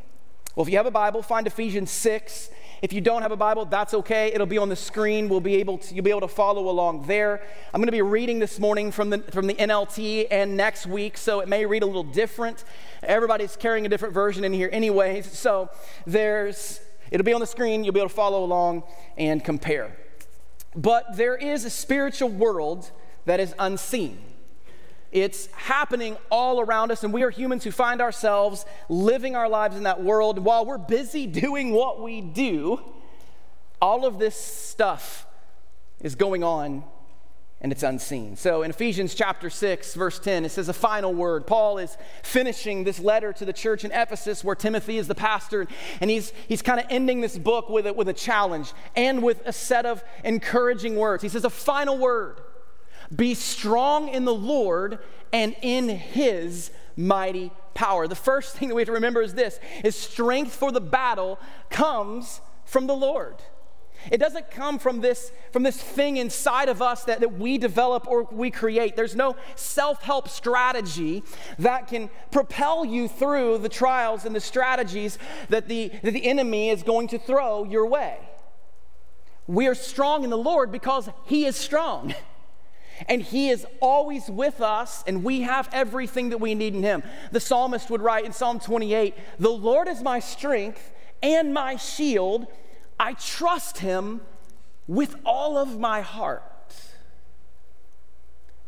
Well, 0.56 0.66
if 0.66 0.72
you 0.72 0.78
have 0.78 0.86
a 0.86 0.90
Bible, 0.90 1.22
find 1.22 1.46
Ephesians 1.46 1.92
6 1.92 2.50
if 2.82 2.94
you 2.94 3.00
don't 3.02 3.20
have 3.20 3.32
a 3.32 3.36
Bible, 3.36 3.66
that's 3.66 3.92
okay. 3.92 4.32
It'll 4.32 4.46
be 4.46 4.56
on 4.56 4.70
the 4.70 4.76
screen. 4.76 5.28
We'll 5.28 5.40
be 5.40 5.56
able 5.56 5.78
to, 5.78 5.94
you'll 5.94 6.04
be 6.04 6.10
able 6.10 6.22
to 6.22 6.28
follow 6.28 6.70
along 6.70 7.06
there. 7.06 7.42
I'm 7.74 7.80
going 7.80 7.88
to 7.88 7.92
be 7.92 8.00
reading 8.00 8.38
this 8.38 8.58
morning 8.58 8.90
from 8.90 9.10
the, 9.10 9.18
from 9.18 9.46
the 9.46 9.54
NLT 9.54 10.28
and 10.30 10.56
next 10.56 10.86
week, 10.86 11.18
so 11.18 11.40
it 11.40 11.48
may 11.48 11.66
read 11.66 11.82
a 11.82 11.86
little 11.86 12.02
different. 12.02 12.64
Everybody's 13.02 13.54
carrying 13.54 13.84
a 13.84 13.88
different 13.90 14.14
version 14.14 14.44
in 14.44 14.54
here, 14.54 14.70
anyways. 14.72 15.30
So 15.30 15.68
there's, 16.06 16.80
it'll 17.10 17.24
be 17.24 17.34
on 17.34 17.40
the 17.40 17.46
screen. 17.46 17.84
You'll 17.84 17.92
be 17.92 18.00
able 18.00 18.08
to 18.08 18.14
follow 18.14 18.44
along 18.44 18.84
and 19.18 19.44
compare. 19.44 19.94
But 20.74 21.16
there 21.16 21.36
is 21.36 21.66
a 21.66 21.70
spiritual 21.70 22.30
world 22.30 22.90
that 23.26 23.40
is 23.40 23.54
unseen. 23.58 24.18
It's 25.12 25.46
happening 25.48 26.16
all 26.30 26.60
around 26.60 26.92
us, 26.92 27.02
and 27.02 27.12
we 27.12 27.22
are 27.22 27.30
humans 27.30 27.64
who 27.64 27.72
find 27.72 28.00
ourselves 28.00 28.64
living 28.88 29.34
our 29.34 29.48
lives 29.48 29.76
in 29.76 29.82
that 29.82 30.02
world. 30.02 30.38
While 30.38 30.66
we're 30.66 30.78
busy 30.78 31.26
doing 31.26 31.72
what 31.72 32.00
we 32.00 32.20
do, 32.20 32.80
all 33.82 34.06
of 34.06 34.18
this 34.18 34.36
stuff 34.36 35.26
is 36.00 36.14
going 36.14 36.44
on 36.44 36.84
and 37.62 37.72
it's 37.72 37.82
unseen. 37.82 38.36
So 38.36 38.62
in 38.62 38.70
Ephesians 38.70 39.14
chapter 39.14 39.50
6, 39.50 39.94
verse 39.94 40.18
10, 40.18 40.46
it 40.46 40.48
says 40.48 40.70
a 40.70 40.72
final 40.72 41.12
word. 41.12 41.46
Paul 41.46 41.76
is 41.76 41.98
finishing 42.22 42.84
this 42.84 42.98
letter 42.98 43.34
to 43.34 43.44
the 43.44 43.52
church 43.52 43.84
in 43.84 43.90
Ephesus 43.92 44.42
where 44.42 44.56
Timothy 44.56 44.96
is 44.96 45.08
the 45.08 45.14
pastor, 45.14 45.66
and 46.00 46.08
he's, 46.08 46.32
he's 46.48 46.62
kind 46.62 46.80
of 46.80 46.86
ending 46.88 47.20
this 47.20 47.36
book 47.36 47.68
with 47.68 47.86
a, 47.86 47.92
with 47.92 48.08
a 48.08 48.14
challenge 48.14 48.72
and 48.96 49.22
with 49.22 49.42
a 49.44 49.52
set 49.52 49.84
of 49.84 50.02
encouraging 50.24 50.96
words. 50.96 51.22
He 51.22 51.28
says, 51.28 51.44
A 51.44 51.50
final 51.50 51.98
word. 51.98 52.40
Be 53.14 53.34
strong 53.34 54.08
in 54.08 54.24
the 54.24 54.34
Lord 54.34 54.98
and 55.32 55.56
in 55.62 55.88
his 55.88 56.70
mighty 56.96 57.50
power. 57.74 58.06
The 58.06 58.14
first 58.14 58.56
thing 58.56 58.68
that 58.68 58.74
we 58.74 58.82
have 58.82 58.88
to 58.88 58.92
remember 58.92 59.22
is 59.22 59.34
this 59.34 59.58
is 59.82 59.96
strength 59.96 60.54
for 60.54 60.70
the 60.70 60.80
battle 60.80 61.38
comes 61.70 62.40
from 62.64 62.86
the 62.86 62.94
Lord. 62.94 63.36
It 64.10 64.18
doesn't 64.18 64.50
come 64.50 64.78
from 64.78 65.00
this, 65.00 65.30
from 65.52 65.62
this 65.62 65.76
thing 65.76 66.16
inside 66.16 66.68
of 66.68 66.80
us 66.80 67.04
that, 67.04 67.20
that 67.20 67.38
we 67.38 67.58
develop 67.58 68.06
or 68.06 68.22
we 68.30 68.50
create. 68.50 68.96
There's 68.96 69.16
no 69.16 69.36
self 69.56 70.02
help 70.02 70.28
strategy 70.28 71.22
that 71.58 71.88
can 71.88 72.08
propel 72.30 72.84
you 72.84 73.08
through 73.08 73.58
the 73.58 73.68
trials 73.68 74.24
and 74.24 74.34
the 74.34 74.40
strategies 74.40 75.18
that 75.50 75.68
the, 75.68 75.92
that 76.02 76.12
the 76.12 76.24
enemy 76.26 76.70
is 76.70 76.82
going 76.82 77.08
to 77.08 77.18
throw 77.18 77.64
your 77.64 77.86
way. 77.86 78.18
We 79.46 79.66
are 79.66 79.74
strong 79.74 80.24
in 80.24 80.30
the 80.30 80.38
Lord 80.38 80.72
because 80.72 81.10
He 81.26 81.44
is 81.44 81.56
strong. 81.56 82.14
and 83.08 83.22
He 83.22 83.50
is 83.50 83.66
always 83.80 84.28
with 84.28 84.60
us, 84.60 85.04
and 85.06 85.24
we 85.24 85.42
have 85.42 85.68
everything 85.72 86.30
that 86.30 86.38
we 86.38 86.54
need 86.54 86.74
in 86.74 86.82
Him. 86.82 87.02
The 87.32 87.40
psalmist 87.40 87.90
would 87.90 88.02
write 88.02 88.24
in 88.24 88.32
Psalm 88.32 88.60
28 88.60 89.14
The 89.38 89.50
Lord 89.50 89.88
is 89.88 90.02
my 90.02 90.20
strength 90.20 90.92
and 91.22 91.54
my 91.54 91.76
shield. 91.76 92.46
I 92.98 93.14
trust 93.14 93.78
Him 93.78 94.20
with 94.86 95.14
all 95.24 95.56
of 95.56 95.78
my 95.78 96.00
heart. 96.00 96.42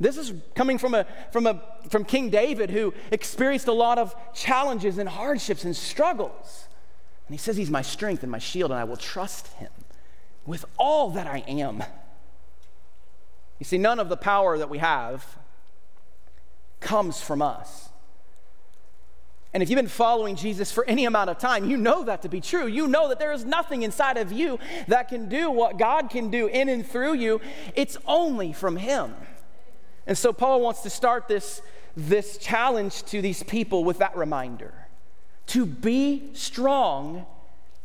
This 0.02 0.16
is 0.16 0.32
coming 0.56 0.78
from, 0.78 0.94
a, 0.94 1.06
from, 1.30 1.46
a, 1.46 1.62
from 1.88 2.04
King 2.04 2.28
David, 2.28 2.70
who 2.70 2.92
experienced 3.12 3.68
a 3.68 3.72
lot 3.72 3.98
of 3.98 4.16
challenges 4.34 4.98
and 4.98 5.08
hardships 5.08 5.64
and 5.64 5.76
struggles. 5.76 6.66
And 7.28 7.34
he 7.34 7.38
says 7.38 7.56
he's 7.56 7.70
my 7.70 7.82
strength 7.82 8.24
and 8.24 8.32
my 8.32 8.40
shield, 8.40 8.72
and 8.72 8.80
I 8.80 8.84
will 8.84 8.96
trust 8.96 9.46
him 9.54 9.70
with 10.44 10.64
all 10.76 11.10
that 11.10 11.28
I 11.28 11.44
am. 11.46 11.84
You 13.62 13.64
see, 13.64 13.78
none 13.78 14.00
of 14.00 14.08
the 14.08 14.16
power 14.16 14.58
that 14.58 14.68
we 14.68 14.78
have 14.78 15.24
comes 16.80 17.22
from 17.22 17.40
us. 17.40 17.90
And 19.54 19.62
if 19.62 19.70
you've 19.70 19.76
been 19.76 19.86
following 19.86 20.34
Jesus 20.34 20.72
for 20.72 20.84
any 20.86 21.04
amount 21.04 21.30
of 21.30 21.38
time, 21.38 21.70
you 21.70 21.76
know 21.76 22.02
that 22.02 22.22
to 22.22 22.28
be 22.28 22.40
true. 22.40 22.66
You 22.66 22.88
know 22.88 23.08
that 23.08 23.20
there 23.20 23.30
is 23.30 23.44
nothing 23.44 23.84
inside 23.84 24.16
of 24.16 24.32
you 24.32 24.58
that 24.88 25.08
can 25.08 25.28
do 25.28 25.48
what 25.48 25.78
God 25.78 26.10
can 26.10 26.28
do 26.28 26.48
in 26.48 26.68
and 26.68 26.84
through 26.84 27.12
you. 27.12 27.40
It's 27.76 27.96
only 28.04 28.52
from 28.52 28.78
Him. 28.78 29.14
And 30.08 30.18
so 30.18 30.32
Paul 30.32 30.60
wants 30.60 30.80
to 30.80 30.90
start 30.90 31.28
this, 31.28 31.62
this 31.96 32.38
challenge 32.38 33.04
to 33.04 33.22
these 33.22 33.44
people 33.44 33.84
with 33.84 33.98
that 33.98 34.16
reminder 34.16 34.74
to 35.46 35.64
be 35.64 36.30
strong 36.32 37.26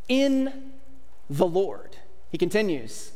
in 0.08 0.72
the 1.30 1.46
Lord. 1.46 1.96
He 2.32 2.36
continues. 2.36 3.12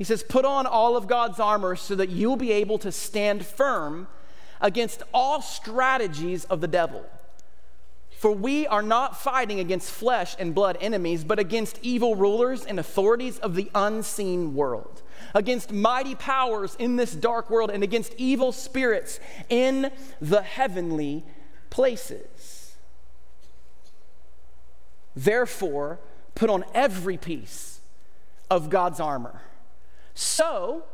He 0.00 0.04
says, 0.04 0.22
Put 0.22 0.46
on 0.46 0.64
all 0.64 0.96
of 0.96 1.06
God's 1.06 1.38
armor 1.38 1.76
so 1.76 1.94
that 1.94 2.08
you'll 2.08 2.36
be 2.36 2.52
able 2.52 2.78
to 2.78 2.90
stand 2.90 3.44
firm 3.44 4.08
against 4.58 5.02
all 5.12 5.42
strategies 5.42 6.46
of 6.46 6.62
the 6.62 6.66
devil. 6.66 7.04
For 8.16 8.32
we 8.32 8.66
are 8.66 8.80
not 8.80 9.20
fighting 9.20 9.60
against 9.60 9.90
flesh 9.90 10.34
and 10.38 10.54
blood 10.54 10.78
enemies, 10.80 11.22
but 11.22 11.38
against 11.38 11.78
evil 11.82 12.14
rulers 12.14 12.64
and 12.64 12.80
authorities 12.80 13.38
of 13.40 13.54
the 13.54 13.70
unseen 13.74 14.54
world, 14.54 15.02
against 15.34 15.70
mighty 15.70 16.14
powers 16.14 16.76
in 16.78 16.96
this 16.96 17.14
dark 17.14 17.50
world, 17.50 17.70
and 17.70 17.82
against 17.82 18.14
evil 18.16 18.52
spirits 18.52 19.20
in 19.50 19.90
the 20.18 20.40
heavenly 20.40 21.24
places. 21.68 22.74
Therefore, 25.14 25.98
put 26.34 26.48
on 26.48 26.64
every 26.72 27.18
piece 27.18 27.80
of 28.50 28.70
God's 28.70 28.98
armor, 28.98 29.42
so 30.14 30.84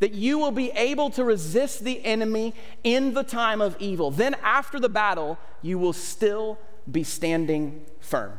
that 0.00 0.12
you 0.12 0.38
will 0.38 0.50
be 0.50 0.70
able 0.72 1.10
to 1.10 1.24
resist 1.24 1.84
the 1.84 2.04
enemy 2.04 2.54
in 2.82 3.14
the 3.14 3.22
time 3.22 3.60
of 3.60 3.76
evil. 3.78 4.10
Then, 4.10 4.34
after 4.42 4.78
the 4.78 4.88
battle, 4.88 5.38
you 5.62 5.78
will 5.78 5.92
still 5.92 6.58
be 6.90 7.04
standing 7.04 7.84
firm. 8.00 8.38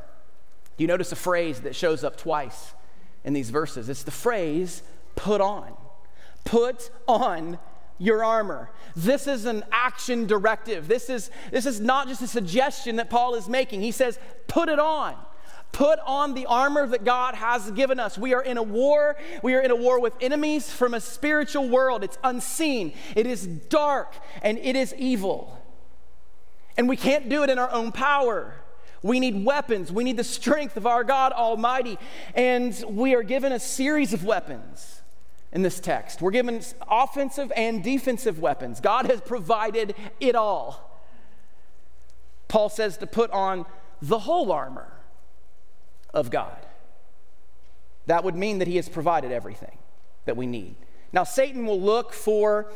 Do 0.77 0.83
you 0.83 0.87
notice 0.87 1.11
a 1.11 1.15
phrase 1.15 1.61
that 1.61 1.75
shows 1.75 2.03
up 2.03 2.17
twice 2.17 2.73
in 3.23 3.33
these 3.33 3.49
verses? 3.49 3.89
It's 3.89 4.03
the 4.03 4.11
phrase, 4.11 4.83
put 5.15 5.41
on. 5.41 5.73
Put 6.43 6.91
on 7.07 7.57
your 7.97 8.23
armor. 8.23 8.69
This 8.95 9.25
is 9.25 9.45
an 9.45 9.63
action 9.71 10.27
directive. 10.27 10.87
This 10.87 11.09
is, 11.09 11.31
this 11.49 11.65
is 11.65 11.79
not 11.79 12.07
just 12.07 12.21
a 12.21 12.27
suggestion 12.27 12.97
that 12.97 13.09
Paul 13.09 13.35
is 13.35 13.47
making. 13.47 13.81
He 13.81 13.91
says, 13.91 14.19
put 14.47 14.69
it 14.69 14.79
on. 14.79 15.15
Put 15.71 15.99
on 16.05 16.33
the 16.33 16.45
armor 16.45 16.87
that 16.87 17.03
God 17.03 17.35
has 17.35 17.69
given 17.71 17.99
us. 17.99 18.17
We 18.17 18.33
are 18.33 18.41
in 18.41 18.57
a 18.57 18.63
war. 18.63 19.17
We 19.43 19.55
are 19.55 19.59
in 19.59 19.71
a 19.71 19.75
war 19.75 19.99
with 19.99 20.13
enemies 20.21 20.71
from 20.71 20.93
a 20.93 21.01
spiritual 21.01 21.67
world. 21.67 22.03
It's 22.03 22.17
unseen, 22.23 22.93
it 23.15 23.27
is 23.27 23.45
dark, 23.45 24.15
and 24.41 24.57
it 24.57 24.75
is 24.75 24.93
evil. 24.97 25.61
And 26.77 26.89
we 26.89 26.97
can't 26.97 27.29
do 27.29 27.43
it 27.43 27.49
in 27.49 27.59
our 27.59 27.71
own 27.71 27.91
power. 27.91 28.53
We 29.01 29.19
need 29.19 29.45
weapons. 29.45 29.91
We 29.91 30.03
need 30.03 30.17
the 30.17 30.23
strength 30.23 30.77
of 30.77 30.87
our 30.87 31.03
God 31.03 31.31
Almighty. 31.31 31.99
And 32.33 32.83
we 32.89 33.13
are 33.13 33.23
given 33.23 33.51
a 33.51 33.59
series 33.59 34.13
of 34.13 34.23
weapons 34.23 35.01
in 35.51 35.61
this 35.61 35.79
text. 35.79 36.21
We're 36.21 36.31
given 36.31 36.61
offensive 36.89 37.51
and 37.55 37.83
defensive 37.83 38.39
weapons. 38.39 38.81
God 38.81 39.05
has 39.05 39.21
provided 39.21 39.93
it 40.19 40.35
all. 40.35 40.99
Paul 42.47 42.69
says 42.69 42.97
to 42.97 43.07
put 43.07 43.29
on 43.31 43.65
the 44.01 44.19
whole 44.19 44.51
armor 44.51 44.91
of 46.15 46.31
God. 46.31 46.57
That 48.07 48.23
would 48.23 48.35
mean 48.35 48.59
that 48.59 48.67
He 48.67 48.77
has 48.77 48.89
provided 48.89 49.31
everything 49.31 49.77
that 50.25 50.35
we 50.35 50.47
need. 50.47 50.75
Now, 51.13 51.23
Satan 51.23 51.65
will 51.65 51.79
look 51.79 52.13
for 52.13 52.71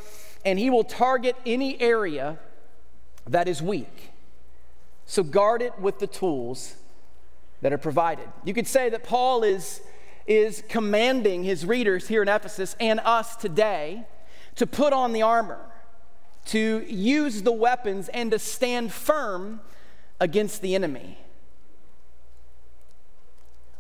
and 0.46 0.58
he 0.58 0.70
will 0.70 0.84
target 0.84 1.36
any 1.46 1.80
area 1.82 2.40
that 3.28 3.48
is 3.48 3.62
weak. 3.62 4.12
So, 5.06 5.24
guard 5.24 5.62
it 5.62 5.78
with 5.80 6.00
the 6.00 6.08
tools 6.08 6.76
that 7.62 7.74
are 7.74 7.78
provided. 7.78 8.30
You 8.46 8.54
could 8.54 8.68
say 8.68 8.90
that 8.90 9.04
Paul 9.04 9.44
is, 9.44 9.82
is 10.26 10.64
commanding 10.70 11.44
his 11.44 11.66
readers 11.66 12.08
here 12.08 12.22
in 12.22 12.30
Ephesus 12.30 12.76
and 12.80 13.00
us 13.02 13.36
today 13.36 14.06
to 14.56 14.66
put 14.66 14.94
on 14.94 15.12
the 15.12 15.24
armor, 15.24 15.60
to 16.46 16.86
use 16.88 17.42
the 17.42 17.52
weapons, 17.52 18.08
and 18.10 18.32
to 18.32 18.40
stand 18.40 18.94
firm 18.94 19.60
against 20.20 20.62
the 20.62 20.76
enemy 20.76 21.18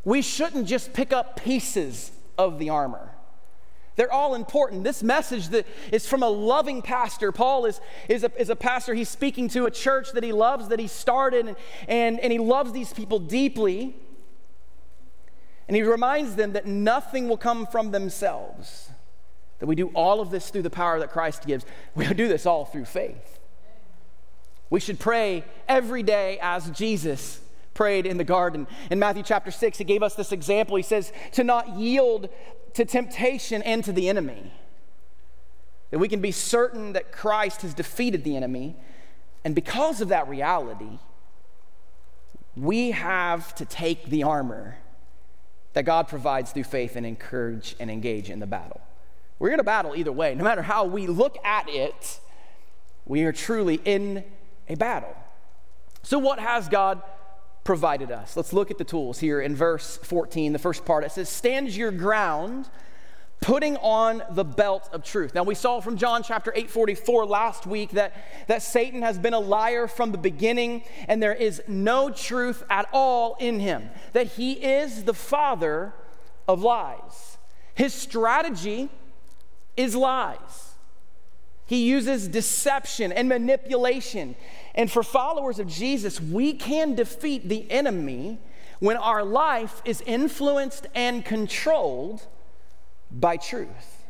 we 0.03 0.21
shouldn't 0.21 0.67
just 0.67 0.93
pick 0.93 1.13
up 1.13 1.41
pieces 1.41 2.11
of 2.37 2.59
the 2.59 2.69
armor. 2.69 3.09
They're 3.95 4.11
all 4.13 4.33
important. 4.33 4.85
This 4.85 5.03
message 5.03 5.49
that 5.49 5.67
is 5.91 6.07
from 6.07 6.23
a 6.23 6.29
loving 6.29 6.81
pastor. 6.81 7.33
Paul 7.33 7.65
is, 7.65 7.81
is, 8.07 8.23
a, 8.23 8.31
is 8.39 8.49
a 8.49 8.55
pastor. 8.55 8.93
He's 8.93 9.09
speaking 9.09 9.49
to 9.49 9.65
a 9.65 9.71
church 9.71 10.13
that 10.13 10.23
he 10.23 10.31
loves, 10.31 10.69
that 10.69 10.79
he 10.79 10.87
started, 10.87 11.47
and, 11.47 11.57
and, 11.85 12.17
and 12.21 12.31
he 12.31 12.39
loves 12.39 12.71
these 12.71 12.93
people 12.93 13.19
deeply. 13.19 13.93
And 15.67 15.75
he 15.75 15.83
reminds 15.83 16.35
them 16.35 16.53
that 16.53 16.65
nothing 16.65 17.27
will 17.27 17.37
come 17.37 17.67
from 17.67 17.91
themselves, 17.91 18.89
that 19.59 19.65
we 19.65 19.75
do 19.75 19.89
all 19.89 20.21
of 20.21 20.31
this 20.31 20.49
through 20.49 20.61
the 20.61 20.69
power 20.69 20.97
that 20.99 21.11
Christ 21.11 21.45
gives. 21.45 21.65
We 21.93 22.07
do 22.13 22.29
this 22.29 22.45
all 22.45 22.63
through 22.63 22.85
faith. 22.85 23.39
We 24.69 24.79
should 24.79 24.99
pray 24.99 25.43
every 25.67 26.03
day 26.03 26.39
as 26.41 26.69
Jesus 26.69 27.41
prayed 27.79 28.05
in 28.05 28.17
the 28.17 28.25
garden. 28.25 28.67
In 28.91 28.99
Matthew 28.99 29.23
chapter 29.23 29.51
6, 29.51 29.77
he 29.77 29.85
gave 29.85 30.03
us 30.03 30.13
this 30.13 30.33
example. 30.33 30.75
He 30.75 30.83
says, 30.83 31.13
to 31.31 31.45
not 31.45 31.77
yield 31.77 32.27
to 32.73 32.83
temptation 32.83 33.61
and 33.61 33.85
to 33.85 33.93
the 33.93 34.09
enemy. 34.09 34.51
That 35.89 35.99
we 35.99 36.09
can 36.09 36.19
be 36.19 36.33
certain 36.33 36.91
that 36.91 37.13
Christ 37.13 37.61
has 37.61 37.73
defeated 37.73 38.25
the 38.25 38.35
enemy. 38.35 38.75
And 39.45 39.55
because 39.55 40.01
of 40.01 40.09
that 40.09 40.27
reality, 40.27 40.99
we 42.53 42.91
have 42.91 43.55
to 43.55 43.63
take 43.63 44.09
the 44.09 44.23
armor 44.23 44.75
that 45.71 45.83
God 45.83 46.09
provides 46.09 46.51
through 46.51 46.65
faith 46.65 46.97
and 46.97 47.05
encourage 47.05 47.77
and 47.79 47.89
engage 47.89 48.29
in 48.29 48.41
the 48.41 48.47
battle. 48.47 48.81
We're 49.39 49.53
in 49.53 49.59
a 49.61 49.63
battle 49.63 49.95
either 49.95 50.11
way. 50.11 50.35
No 50.35 50.43
matter 50.43 50.63
how 50.63 50.83
we 50.83 51.07
look 51.07 51.37
at 51.45 51.69
it, 51.69 52.19
we 53.05 53.23
are 53.23 53.31
truly 53.31 53.79
in 53.85 54.25
a 54.67 54.75
battle. 54.75 55.15
So, 56.03 56.19
what 56.19 56.39
has 56.39 56.67
God 56.67 57.01
provided 57.69 58.09
us. 58.09 58.35
Let's 58.35 58.51
look 58.51 58.71
at 58.71 58.79
the 58.79 58.83
tools 58.83 59.19
here 59.19 59.39
in 59.39 59.55
verse 59.55 59.97
14, 59.97 60.53
the 60.53 60.57
first 60.57 60.85
part. 60.85 61.03
It 61.03 61.11
says, 61.11 61.29
Stand 61.29 61.69
your 61.69 61.91
ground, 61.91 62.67
putting 63.41 63.77
on 63.77 64.23
the 64.31 64.43
belt 64.43 64.89
of 64.91 65.03
truth. 65.03 65.35
Now, 65.35 65.43
we 65.43 65.53
saw 65.53 65.79
from 65.79 65.95
John 65.95 66.23
chapter 66.23 66.51
8 66.55 66.67
44 66.67 67.27
last 67.27 67.67
week 67.67 67.91
that, 67.91 68.15
that 68.47 68.63
Satan 68.63 69.03
has 69.03 69.19
been 69.19 69.35
a 69.35 69.39
liar 69.39 69.87
from 69.87 70.11
the 70.11 70.17
beginning, 70.17 70.81
and 71.07 71.21
there 71.21 71.35
is 71.35 71.61
no 71.67 72.09
truth 72.09 72.63
at 72.71 72.89
all 72.91 73.37
in 73.39 73.59
him, 73.59 73.91
that 74.13 74.25
he 74.25 74.53
is 74.53 75.03
the 75.03 75.13
father 75.13 75.93
of 76.47 76.63
lies. 76.63 77.37
His 77.75 77.93
strategy 77.93 78.89
is 79.77 79.95
lies. 79.95 80.68
He 81.69 81.87
uses 81.87 82.27
deception 82.27 83.11
and 83.11 83.29
manipulation 83.29 84.35
and 84.79 84.89
for 84.89 85.03
followers 85.03 85.59
of 85.59 85.67
Jesus, 85.67 86.21
we 86.21 86.53
can 86.53 86.95
defeat 86.95 87.49
the 87.49 87.69
enemy 87.69 88.37
when 88.79 88.95
our 88.95 89.23
life 89.23 89.81
is 89.83 90.01
influenced 90.05 90.87
and 90.95 91.25
controlled 91.25 92.25
by 93.11 93.35
truth. 93.35 94.05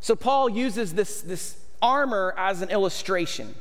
So 0.00 0.16
Paul 0.16 0.48
uses 0.48 0.94
this, 0.94 1.20
this 1.20 1.58
armor 1.80 2.34
as 2.36 2.62
an 2.62 2.70
illustration. 2.70 3.54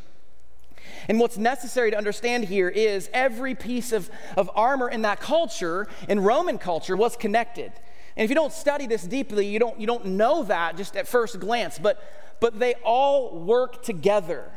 And 1.08 1.20
what's 1.20 1.38
necessary 1.38 1.92
to 1.92 1.98
understand 1.98 2.46
here 2.46 2.70
is 2.70 3.08
every 3.14 3.54
piece 3.54 3.92
of, 3.92 4.10
of 4.36 4.50
armor 4.56 4.90
in 4.90 5.04
that 5.04 5.20
culture, 5.20 5.88
in 6.10 6.22
Roman 6.22 6.58
culture, 6.58 6.96
was 6.96 7.16
connected. 7.16 7.72
And 8.18 8.24
if 8.24 8.32
you 8.32 8.36
don't 8.36 8.54
study 8.54 8.88
this 8.88 9.04
deeply, 9.04 9.46
you 9.46 9.60
don't, 9.60 9.80
you 9.80 9.86
don't 9.86 10.06
know 10.06 10.42
that 10.44 10.78
just 10.78 10.96
at 10.96 11.08
first 11.08 11.40
glance, 11.40 11.78
but, 11.78 12.02
but 12.40 12.60
they 12.60 12.76
all 12.84 13.38
work 13.38 13.84
together. 13.84 14.52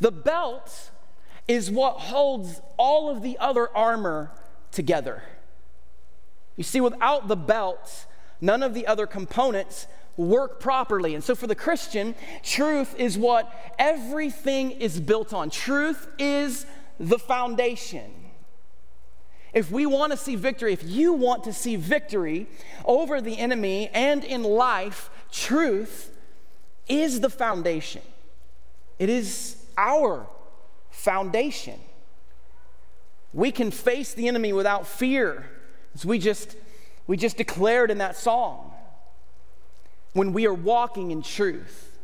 The 0.00 0.12
belt 0.12 0.90
is 1.46 1.70
what 1.70 1.94
holds 1.94 2.60
all 2.76 3.08
of 3.08 3.22
the 3.22 3.38
other 3.38 3.74
armor 3.76 4.32
together. 4.70 5.22
You 6.56 6.64
see, 6.64 6.80
without 6.80 7.28
the 7.28 7.36
belt, 7.36 8.06
none 8.40 8.62
of 8.62 8.74
the 8.74 8.86
other 8.86 9.06
components 9.06 9.86
work 10.16 10.60
properly. 10.60 11.14
And 11.14 11.24
so, 11.24 11.34
for 11.34 11.46
the 11.46 11.54
Christian, 11.54 12.14
truth 12.42 12.94
is 12.98 13.16
what 13.16 13.50
everything 13.78 14.72
is 14.72 15.00
built 15.00 15.32
on. 15.32 15.50
Truth 15.50 16.08
is 16.18 16.66
the 16.98 17.18
foundation. 17.18 18.12
If 19.54 19.70
we 19.70 19.86
want 19.86 20.12
to 20.12 20.18
see 20.18 20.34
victory, 20.34 20.72
if 20.72 20.84
you 20.84 21.12
want 21.14 21.44
to 21.44 21.52
see 21.52 21.76
victory 21.76 22.48
over 22.84 23.20
the 23.20 23.38
enemy 23.38 23.88
and 23.94 24.24
in 24.24 24.42
life, 24.42 25.10
truth 25.30 26.10
is 26.88 27.20
the 27.20 27.30
foundation. 27.30 28.02
It 28.98 29.08
is 29.08 29.56
our 29.76 30.26
foundation. 30.90 31.78
We 33.32 33.52
can 33.52 33.70
face 33.70 34.14
the 34.14 34.28
enemy 34.28 34.52
without 34.52 34.86
fear, 34.86 35.46
as 35.94 36.04
we 36.04 36.18
just, 36.18 36.56
we 37.06 37.16
just 37.16 37.36
declared 37.36 37.90
in 37.90 37.98
that 37.98 38.16
song. 38.16 38.72
When 40.14 40.32
we 40.32 40.46
are 40.46 40.54
walking 40.54 41.10
in 41.10 41.22
truth, 41.22 41.96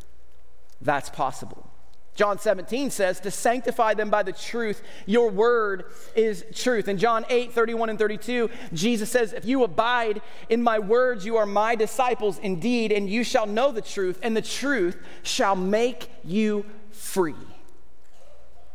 that's 0.81 1.09
possible. 1.11 1.71
John 2.15 2.39
17 2.39 2.91
says, 2.91 3.19
to 3.21 3.31
sanctify 3.31 3.95
them 3.95 4.09
by 4.09 4.23
the 4.23 4.33
truth, 4.33 4.83
your 5.05 5.31
word 5.31 5.87
is 6.15 6.45
truth. 6.55 6.87
In 6.87 6.97
John 6.97 7.25
8, 7.29 7.53
31 7.53 7.91
and 7.91 7.99
32, 7.99 8.51
Jesus 8.73 9.11
says, 9.11 9.33
If 9.33 9.45
you 9.45 9.65
abide 9.65 10.23
in 10.49 10.63
my 10.63 10.79
words, 10.79 11.27
you 11.27 11.37
are 11.37 11.47
my 11.47 11.75
disciples 11.75 12.39
indeed, 12.39 12.93
and 12.93 13.11
you 13.11 13.25
shall 13.25 13.47
know 13.47 13.73
the 13.73 13.83
truth, 13.83 14.21
and 14.23 14.37
the 14.37 14.43
truth 14.43 14.97
shall 15.25 15.57
make 15.57 16.09
you 16.23 16.65
free. 16.93 17.35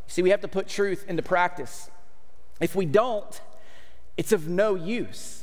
See, 0.08 0.22
we 0.22 0.32
have 0.32 0.42
to 0.42 0.50
put 0.50 0.68
truth 0.68 1.06
into 1.08 1.24
practice. 1.24 1.90
If 2.60 2.76
we 2.76 2.86
don't, 2.86 3.42
it's 4.18 4.34
of 4.34 4.50
no 4.50 4.76
use. 4.76 5.39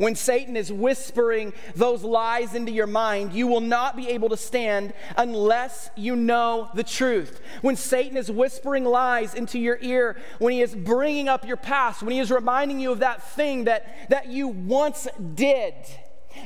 When 0.00 0.14
Satan 0.14 0.56
is 0.56 0.72
whispering 0.72 1.52
those 1.76 2.02
lies 2.02 2.54
into 2.54 2.72
your 2.72 2.86
mind, 2.86 3.34
you 3.34 3.46
will 3.46 3.60
not 3.60 3.98
be 3.98 4.08
able 4.08 4.30
to 4.30 4.36
stand 4.38 4.94
unless 5.18 5.90
you 5.94 6.16
know 6.16 6.70
the 6.74 6.82
truth. 6.82 7.42
When 7.60 7.76
Satan 7.76 8.16
is 8.16 8.30
whispering 8.30 8.86
lies 8.86 9.34
into 9.34 9.58
your 9.58 9.76
ear, 9.82 10.16
when 10.38 10.54
he 10.54 10.62
is 10.62 10.74
bringing 10.74 11.28
up 11.28 11.46
your 11.46 11.58
past, 11.58 12.02
when 12.02 12.12
he 12.12 12.18
is 12.18 12.30
reminding 12.30 12.80
you 12.80 12.92
of 12.92 13.00
that 13.00 13.30
thing 13.32 13.64
that, 13.64 14.08
that 14.08 14.28
you 14.28 14.48
once 14.48 15.06
did, 15.34 15.74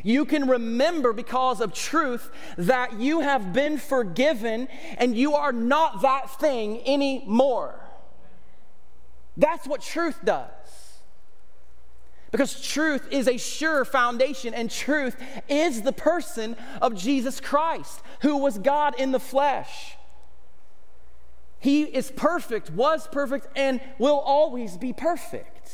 you 0.03 0.25
can 0.25 0.49
remember 0.49 1.13
because 1.13 1.61
of 1.61 1.73
truth 1.73 2.33
that 2.59 2.99
you 2.99 3.21
have 3.21 3.53
been 3.53 3.79
forgiven 3.79 4.67
and 4.99 5.17
you 5.17 5.35
are 5.35 5.53
not 5.53 6.03
that 6.03 6.41
thing 6.41 6.85
anymore. 6.89 7.79
That's 9.37 9.69
what 9.69 9.81
truth 9.81 10.19
does. 10.25 10.51
Because 12.35 12.61
truth 12.61 13.07
is 13.13 13.29
a 13.29 13.37
sure 13.37 13.85
foundation, 13.85 14.55
and 14.55 14.69
truth 14.69 15.17
is 15.49 15.83
the 15.83 15.93
person 15.93 16.57
of 16.83 16.97
Jesus 16.97 17.39
Christ, 17.41 18.03
who 18.23 18.39
was 18.39 18.59
God 18.59 18.99
in 18.99 19.13
the 19.13 19.21
flesh. 19.21 19.97
He 21.61 21.85
is 21.85 22.11
perfect, 22.11 22.71
was 22.71 23.07
perfect, 23.07 23.47
and 23.55 23.81
will 24.01 24.19
always 24.19 24.77
be 24.77 24.93
perfect. 24.93 25.71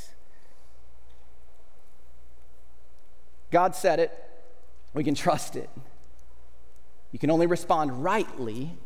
God 3.51 3.75
said 3.75 3.99
it, 3.99 4.13
we 4.93 5.03
can 5.03 5.15
trust 5.15 5.57
it. 5.57 5.71
You 7.11 7.19
can 7.19 7.31
only 7.31 7.47
respond 7.47 8.05
rightly 8.05 8.77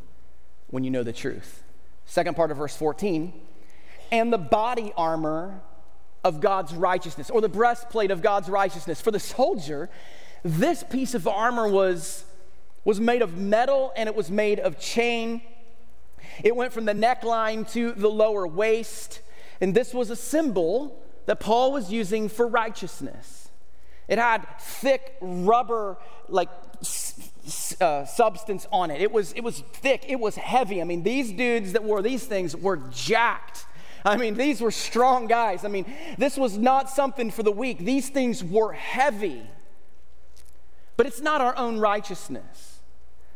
when 0.69 0.85
you 0.85 0.93
know 0.93 1.03
the 1.03 1.13
truth. 1.13 1.65
Second 2.07 2.37
part 2.37 2.53
of 2.53 2.59
verse 2.59 2.77
14, 2.77 3.33
and 4.13 4.33
the 4.33 4.39
body 4.39 4.93
armor 4.97 5.61
of 6.25 6.41
God's 6.41 6.75
righteousness, 6.75 7.31
or 7.31 7.41
the 7.41 7.49
breastplate 7.49 8.11
of 8.11 8.23
God's 8.23 8.49
righteousness. 8.49 9.01
For 9.01 9.11
the 9.11 9.21
soldier, 9.21 9.91
this 10.43 10.83
piece 10.83 11.15
of 11.15 11.29
armor 11.29 11.69
was, 11.69 12.25
was 12.85 12.99
made 12.99 13.23
of 13.23 13.37
metal 13.37 13.93
and 13.97 14.09
it 14.09 14.17
was 14.17 14.31
made 14.31 14.59
of 14.59 14.79
chain. 14.81 15.43
It 16.43 16.57
went 16.57 16.73
from 16.73 16.87
the 16.87 16.95
neckline 16.95 17.71
to 17.73 17.93
the 17.93 18.09
lower 18.09 18.47
waist, 18.47 19.21
and 19.61 19.75
this 19.75 19.93
was 19.95 20.11
a 20.11 20.17
symbol 20.17 21.01
that 21.27 21.41
Paul 21.41 21.73
was 21.73 21.93
using 21.93 22.29
for 22.29 22.47
righteousness. 22.49 23.49
It 24.09 24.19
had 24.19 24.47
thick 24.61 25.17
rubber, 25.21 25.97
like 26.29 26.51
uh, 27.81 28.05
substance 28.05 28.67
on 28.71 28.91
it. 28.91 29.01
It 29.01 29.13
was, 29.13 29.33
it 29.33 29.41
was 29.41 29.61
thick, 29.61 30.05
it 30.09 30.21
was 30.21 30.37
heavy. 30.37 30.81
I 30.81 30.85
mean, 30.85 31.03
these 31.03 31.33
dudes 31.33 31.73
that 31.73 31.85
wore 31.85 32.03
these 32.03 32.25
things 32.25 32.57
were 32.57 32.77
jacked. 32.91 33.67
I 34.07 34.17
mean, 34.17 34.35
these 34.35 34.61
were 34.61 34.71
strong 34.71 35.27
guys. 35.27 35.65
I 35.65 35.69
mean, 35.69 35.87
this 36.19 36.37
was 36.37 36.59
not 36.59 36.91
something 36.91 37.31
for 37.31 37.43
the 37.43 37.53
weak. 37.53 37.79
These 37.79 38.11
things 38.11 38.45
were 38.45 38.73
heavy. 38.73 39.43
But 40.97 41.07
it's 41.07 41.21
not 41.21 41.41
our 41.41 41.57
own 41.57 41.79
righteousness. 41.79 42.74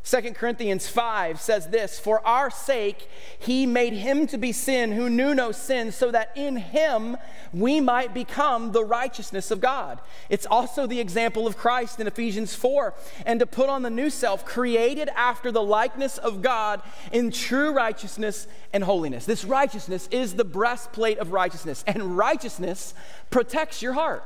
2 0.09 0.33
Corinthians 0.33 0.89
5 0.89 1.39
says 1.39 1.69
this 1.69 1.99
For 1.99 2.27
our 2.27 2.49
sake 2.49 3.11
he 3.39 3.67
made 3.67 3.93
him 3.93 4.27
to 4.29 4.39
be 4.39 4.53
sin 4.53 4.93
who 4.93 5.11
knew 5.11 5.35
no 5.35 5.53
sin, 5.53 5.93
so 5.93 6.11
that 6.11 6.33
in 6.35 6.57
him 6.57 7.19
we 7.53 7.79
might 7.79 8.15
become 8.15 8.73
the 8.73 8.85
righteousness 8.85 9.51
of 9.51 9.61
God. 9.61 10.01
It's 10.31 10.47
also 10.47 10.87
the 10.87 10.99
example 10.99 11.47
of 11.47 11.59
Christ 11.59 12.01
in 12.01 12.07
Ephesians 12.07 12.55
4 12.55 12.95
and 13.27 13.39
to 13.41 13.47
put 13.47 13.69
on 13.69 13.83
the 13.83 13.91
new 13.91 14.09
self, 14.09 14.47
created 14.47 15.11
after 15.15 15.53
the 15.53 15.63
likeness 15.63 16.17
of 16.17 16.41
God 16.41 16.81
in 17.13 17.31
true 17.31 17.75
righteousness 17.75 18.47
and 18.73 18.85
holiness. 18.85 19.27
This 19.27 19.45
righteousness 19.45 20.09
is 20.11 20.37
the 20.37 20.45
breastplate 20.45 21.19
of 21.19 21.33
righteousness, 21.33 21.85
and 21.87 22.17
righteousness 22.17 22.95
protects 23.29 23.83
your 23.83 23.93
heart. 23.93 24.25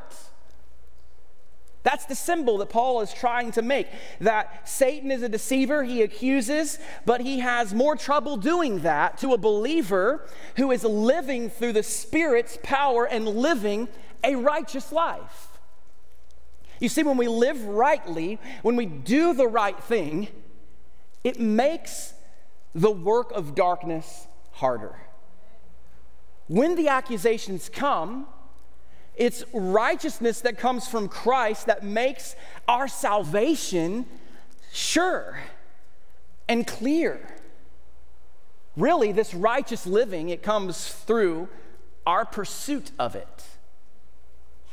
That's 1.83 2.05
the 2.05 2.15
symbol 2.15 2.59
that 2.59 2.69
Paul 2.69 3.01
is 3.01 3.13
trying 3.13 3.51
to 3.53 3.63
make 3.63 3.89
that 4.21 4.69
Satan 4.69 5.11
is 5.11 5.23
a 5.23 5.29
deceiver, 5.29 5.83
he 5.83 6.03
accuses, 6.03 6.79
but 7.05 7.21
he 7.21 7.41
has 7.41 7.75
more 7.75 7.97
trouble 7.97 8.37
doing 8.37 8.81
that 8.81 9.19
to 9.19 9.33
a 9.33 9.39
believer 9.39 10.25
who 10.57 10.71
is 10.71 10.85
living 10.85 11.51
through 11.51 11.73
the 11.73 11.83
Spirit's 11.83 12.57
power 12.63 13.05
and 13.05 13.27
living 13.27 13.89
a 14.23 14.37
righteous 14.37 14.93
life. 14.93 15.49
You 16.79 16.89
see, 16.89 17.03
when 17.03 17.17
we 17.17 17.29
live 17.29 17.63
rightly, 17.65 18.39
when 18.63 18.77
we 18.77 18.87
do 18.87 19.35
the 19.35 19.49
right 19.49 19.79
thing, 19.83 20.29
it 21.25 21.39
makes 21.39 22.15
the 22.75 22.91
work 22.91 23.33
of 23.33 23.55
darkness 23.55 24.27
harder. 24.53 24.97
When 26.49 26.75
the 26.75 26.89
accusations 26.89 27.69
come, 27.69 28.27
it's 29.17 29.45
righteousness 29.53 30.41
that 30.41 30.59
comes 30.59 30.89
from 30.89 31.09
Christ 31.09 31.67
that 31.67 31.85
makes 31.85 32.35
our 32.67 32.89
salvation 32.89 34.07
sure 34.73 35.39
and 36.49 36.67
clear. 36.67 37.21
Really, 38.77 39.13
this 39.13 39.35
righteous 39.35 39.87
living, 39.87 40.31
it 40.31 40.43
comes 40.43 40.89
through 40.89 41.49
our 42.07 42.25
pursuit 42.25 42.91
of 42.99 43.15
it. 43.15 43.45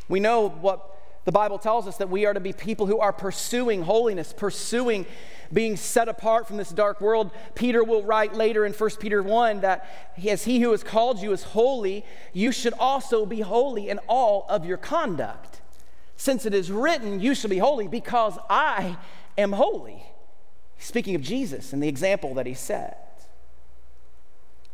We 0.07 0.19
know 0.19 0.47
what 0.49 0.98
the 1.29 1.33
Bible 1.33 1.59
tells 1.59 1.87
us 1.87 1.97
that 1.97 2.09
we 2.09 2.25
are 2.25 2.33
to 2.33 2.39
be 2.39 2.53
people 2.53 2.87
who 2.87 2.97
are 2.97 3.13
pursuing 3.13 3.83
holiness, 3.83 4.33
pursuing 4.35 5.05
being 5.53 5.77
set 5.77 6.09
apart 6.09 6.47
from 6.47 6.57
this 6.57 6.71
dark 6.71 6.99
world. 7.01 7.29
Peter 7.53 7.83
will 7.83 8.01
write 8.01 8.33
later 8.33 8.65
in 8.65 8.73
1 8.73 8.89
Peter 8.99 9.21
1 9.21 9.61
that 9.61 9.87
as 10.27 10.45
he 10.45 10.59
who 10.59 10.71
has 10.71 10.83
called 10.83 11.19
you 11.19 11.31
is 11.31 11.43
holy, 11.43 12.03
you 12.33 12.51
should 12.51 12.73
also 12.79 13.27
be 13.27 13.41
holy 13.41 13.89
in 13.89 13.99
all 14.07 14.47
of 14.49 14.65
your 14.65 14.77
conduct. 14.77 15.61
Since 16.17 16.47
it 16.47 16.55
is 16.55 16.71
written, 16.71 17.19
you 17.19 17.35
shall 17.35 17.51
be 17.51 17.59
holy 17.59 17.87
because 17.87 18.39
I 18.49 18.97
am 19.37 19.51
holy. 19.51 20.01
Speaking 20.79 21.13
of 21.13 21.21
Jesus 21.21 21.73
and 21.73 21.83
the 21.83 21.87
example 21.87 22.33
that 22.33 22.47
he 22.47 22.55
set. 22.55 23.27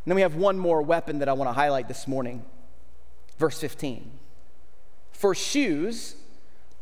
And 0.06 0.10
then 0.10 0.14
we 0.14 0.22
have 0.22 0.36
one 0.36 0.58
more 0.58 0.80
weapon 0.80 1.18
that 1.18 1.28
I 1.28 1.34
want 1.34 1.50
to 1.50 1.52
highlight 1.52 1.86
this 1.86 2.08
morning. 2.08 2.46
Verse 3.36 3.60
15. 3.60 4.10
For 5.12 5.34
shoes, 5.34 6.16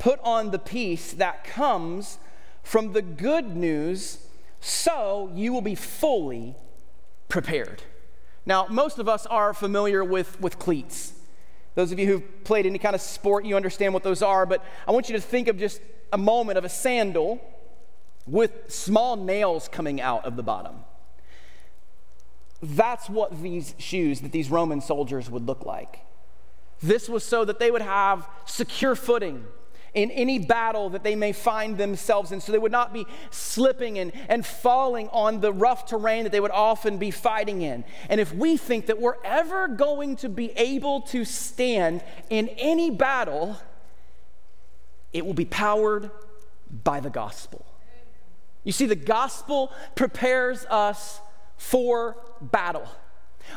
put 0.05 0.21
on 0.23 0.51
the 0.51 0.59
peace 0.59 1.15
that 1.15 1.45
comes 1.45 2.19
from 2.63 2.93
the 2.93 3.01
good 3.01 3.57
news 3.57 4.19
so 4.61 5.31
you 5.35 5.51
will 5.51 5.63
be 5.63 5.75
fully 5.75 6.55
prepared. 7.31 7.83
Now, 8.45 8.67
most 8.69 8.99
of 8.99 9.09
us 9.09 9.25
are 9.25 9.55
familiar 9.55 10.05
with, 10.05 10.39
with 10.43 10.59
cleats. 10.59 11.15
Those 11.75 11.91
of 11.91 11.99
you 11.99 12.07
who've 12.07 12.45
played 12.45 12.67
any 12.67 12.79
kind 12.79 12.95
of 12.95 13.01
sport, 13.01 13.47
you 13.47 13.57
understand 13.57 13.95
what 13.95 14.03
those 14.03 14.21
are, 14.21 14.45
but 14.45 14.63
I 14.87 14.93
want 14.93 15.09
you 15.09 15.17
to 15.17 15.23
think 15.23 15.49
of 15.49 15.57
just 15.57 15.81
a 16.13 16.19
moment 16.19 16.59
of 16.59 16.67
a 16.67 16.69
sandal 16.69 17.41
with 18.27 18.71
small 18.71 19.17
nails 19.17 19.69
coming 19.69 20.03
out 20.03 20.27
of 20.27 20.37
the 20.37 20.43
bottom. 20.43 20.85
That's 22.63 23.09
what 23.09 23.43
these 23.43 23.75
shoes 23.79 24.21
that 24.21 24.33
these 24.33 24.51
Roman 24.51 24.83
soldiers 24.83 25.31
would 25.31 25.47
look 25.47 25.65
like. 25.65 26.01
This 26.83 27.09
was 27.09 27.25
so 27.25 27.47
that 27.47 27.59
they 27.59 27.71
would 27.71 27.81
have 27.81 28.29
secure 28.45 28.95
footing 28.95 29.47
in 29.95 30.11
any 30.11 30.39
battle 30.39 30.91
that 30.91 31.05
they 31.05 31.15
may 31.15 31.33
find 31.33 31.79
themselves 31.79 32.33
in. 32.33 32.41
So 32.41 32.53
they 32.53 32.59
would 32.59 32.73
not 32.73 32.93
be 32.93 33.07
slipping 33.31 33.99
and, 33.99 34.13
and 34.29 34.45
falling 34.45 35.09
on 35.09 35.41
the 35.41 35.53
rough 35.53 35.87
terrain 35.87 36.25
that 36.25 36.33
they 36.33 36.41
would 36.41 36.51
often 36.51 36.99
be 36.99 37.11
fighting 37.11 37.63
in. 37.63 37.85
And 38.09 38.21
if 38.21 38.33
we 38.35 38.57
think 38.57 38.87
that 38.87 39.01
we're 39.01 39.23
ever 39.25 39.69
going 39.69 40.17
to 40.17 40.29
be 40.29 40.51
able 40.53 41.03
to 41.03 41.25
stand 41.25 42.03
in 42.29 42.49
any 42.49 42.91
battle, 42.91 43.57
it 45.13 45.25
will 45.25 45.35
be 45.35 45.45
powered 45.45 46.11
by 46.83 47.01
the 47.01 47.11
gospel. 47.11 47.65
You 48.65 48.73
see, 48.73 48.87
the 48.87 48.97
gospel 48.97 49.73
prepares 49.95 50.67
us 50.67 51.21
for 51.57 52.17
battle. 52.41 52.89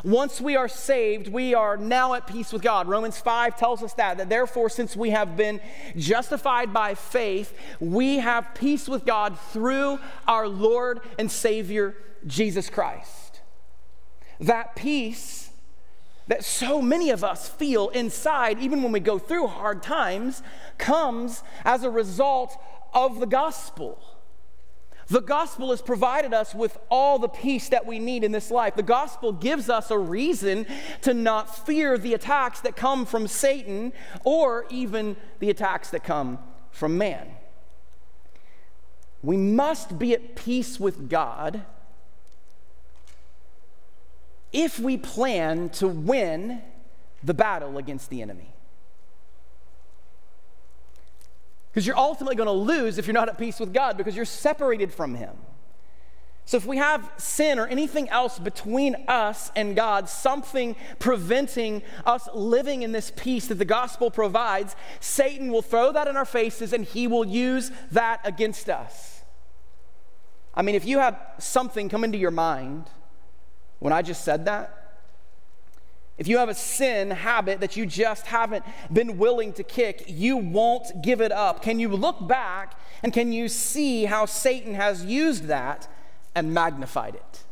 Once 0.03 0.39
we 0.39 0.55
are 0.55 0.67
saved, 0.67 1.27
we 1.27 1.53
are 1.53 1.77
now 1.77 2.13
at 2.13 2.27
peace 2.27 2.53
with 2.53 2.61
God. 2.61 2.87
Romans 2.87 3.19
5 3.19 3.57
tells 3.57 3.83
us 3.83 3.93
that, 3.93 4.17
that 4.17 4.29
therefore, 4.29 4.69
since 4.69 4.95
we 4.95 5.09
have 5.11 5.35
been 5.35 5.59
justified 5.95 6.73
by 6.73 6.93
faith, 6.93 7.57
we 7.79 8.17
have 8.17 8.53
peace 8.53 8.87
with 8.87 9.05
God 9.05 9.39
through 9.51 9.99
our 10.27 10.47
Lord 10.47 11.01
and 11.17 11.31
Savior, 11.31 11.95
Jesus 12.25 12.69
Christ. 12.69 13.41
That 14.39 14.75
peace 14.75 15.47
that 16.27 16.43
so 16.43 16.81
many 16.81 17.09
of 17.09 17.23
us 17.23 17.47
feel 17.47 17.89
inside, 17.89 18.59
even 18.59 18.83
when 18.83 18.91
we 18.91 18.99
go 18.99 19.17
through 19.17 19.47
hard 19.47 19.81
times, 19.81 20.43
comes 20.77 21.41
as 21.63 21.83
a 21.83 21.89
result 21.89 22.57
of 22.93 23.19
the 23.19 23.25
gospel. 23.25 23.99
The 25.07 25.21
gospel 25.21 25.71
has 25.71 25.81
provided 25.81 26.33
us 26.33 26.53
with 26.53 26.77
all 26.89 27.17
the 27.17 27.29
peace 27.29 27.69
that 27.69 27.85
we 27.85 27.97
need 27.97 28.25
in 28.25 28.33
this 28.33 28.51
life. 28.51 28.75
The 28.75 28.83
gospel 28.83 29.31
gives 29.31 29.69
us 29.69 29.89
a 29.89 29.97
reason 29.97 30.65
to 31.01 31.13
not 31.13 31.65
fear 31.65 31.97
the 31.97 32.13
attacks 32.13 32.59
that 32.61 32.75
come 32.75 33.05
from 33.05 33.27
Satan 33.27 33.93
or 34.25 34.65
even 34.69 35.15
the 35.39 35.49
attacks 35.49 35.91
that 35.91 36.03
come 36.03 36.39
from 36.71 36.97
man. 36.97 37.27
We 39.23 39.37
must 39.37 39.97
be 39.97 40.13
at 40.13 40.35
peace 40.35 40.79
with 40.79 41.09
God 41.09 41.63
if 44.51 44.79
we 44.79 44.97
plan 44.97 45.69
to 45.69 45.87
win 45.87 46.61
the 47.23 47.33
battle 47.33 47.77
against 47.77 48.09
the 48.09 48.21
enemy. 48.21 48.56
Because 51.77 51.85
you're 51.85 51.95
ultimately 51.95 52.35
going 52.35 52.47
to 52.47 52.51
lose 52.53 52.97
if 52.97 53.05
you're 53.05 53.13
not 53.13 53.29
at 53.29 53.37
peace 53.37 53.59
with 53.59 53.71
God 53.71 53.97
because 53.97 54.15
you're 54.15 54.25
separated 54.25 54.91
from 54.91 55.13
Him. 55.13 55.37
So, 56.45 56.57
if 56.57 56.65
we 56.65 56.77
have 56.77 57.11
sin 57.17 57.59
or 57.59 57.67
anything 57.67 58.09
else 58.09 58.39
between 58.39 58.95
us 59.07 59.51
and 59.55 59.75
God, 59.75 60.09
something 60.09 60.75
preventing 60.97 61.83
us 62.03 62.27
living 62.33 62.81
in 62.81 62.93
this 62.93 63.13
peace 63.15 63.45
that 63.49 63.59
the 63.59 63.63
gospel 63.63 64.09
provides, 64.09 64.75
Satan 65.01 65.51
will 65.51 65.61
throw 65.61 65.91
that 65.91 66.07
in 66.07 66.17
our 66.17 66.25
faces 66.25 66.73
and 66.73 66.83
he 66.83 67.05
will 67.05 67.27
use 67.27 67.69
that 67.91 68.21
against 68.23 68.69
us. 68.69 69.21
I 70.55 70.63
mean, 70.63 70.73
if 70.73 70.83
you 70.83 70.97
have 70.97 71.19
something 71.37 71.89
come 71.89 72.03
into 72.03 72.17
your 72.17 72.31
mind 72.31 72.89
when 73.77 73.93
I 73.93 74.01
just 74.01 74.23
said 74.25 74.45
that, 74.45 74.76
if 76.17 76.27
you 76.27 76.37
have 76.39 76.49
a 76.49 76.55
sin 76.55 77.11
habit 77.11 77.59
that 77.59 77.77
you 77.77 77.85
just 77.85 78.25
haven't 78.25 78.65
been 78.91 79.17
willing 79.17 79.53
to 79.53 79.63
kick, 79.63 80.05
you 80.07 80.37
won't 80.37 81.03
give 81.03 81.21
it 81.21 81.31
up. 81.31 81.61
Can 81.61 81.79
you 81.79 81.89
look 81.89 82.27
back 82.27 82.79
and 83.03 83.13
can 83.13 83.31
you 83.31 83.47
see 83.47 84.05
how 84.05 84.25
Satan 84.25 84.73
has 84.73 85.05
used 85.05 85.45
that 85.45 85.87
and 86.33 86.53
magnified 86.53 87.15
it? 87.15 87.43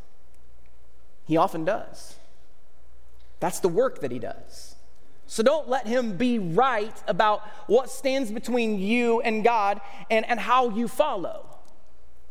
He 1.25 1.38
often 1.38 1.63
does. 1.63 2.15
That's 3.39 3.60
the 3.60 3.69
work 3.69 4.01
that 4.01 4.12
he 4.12 4.17
does. 4.17 4.75
So 5.28 5.43
don't 5.43 5.69
let 5.69 5.86
him 5.86 6.17
be 6.17 6.39
right 6.39 6.95
about 7.08 7.41
what 7.67 7.89
stands 7.89 8.32
between 8.32 8.80
you 8.80 9.21
and 9.21 9.43
God 9.43 9.82
and, 10.10 10.25
and 10.28 10.39
how 10.39 10.69
you 10.69 10.88
follow. 10.88 11.47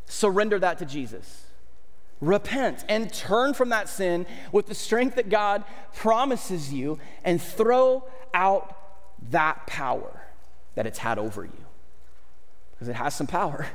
Surrender 0.07 0.59
that 0.59 0.79
to 0.79 0.85
Jesus 0.85 1.44
repent 2.21 2.85
and 2.89 3.13
turn 3.13 3.55
from 3.55 3.71
that 3.71 3.89
sin 3.89 4.27
with 4.53 4.67
the 4.67 4.75
strength 4.75 5.17
that 5.17 5.29
God 5.29 5.65
promises 5.95 6.73
you 6.73 6.99
and 7.25 7.41
throw 7.41 8.05
out 8.33 8.77
that 9.31 9.67
power 9.67 10.23
that 10.75 10.87
it's 10.87 10.99
had 10.99 11.19
over 11.19 11.45
you. 11.45 11.65
Because 12.73 12.89
it 12.89 12.97
has 12.97 13.15
some 13.15 13.27
power. 13.27 13.67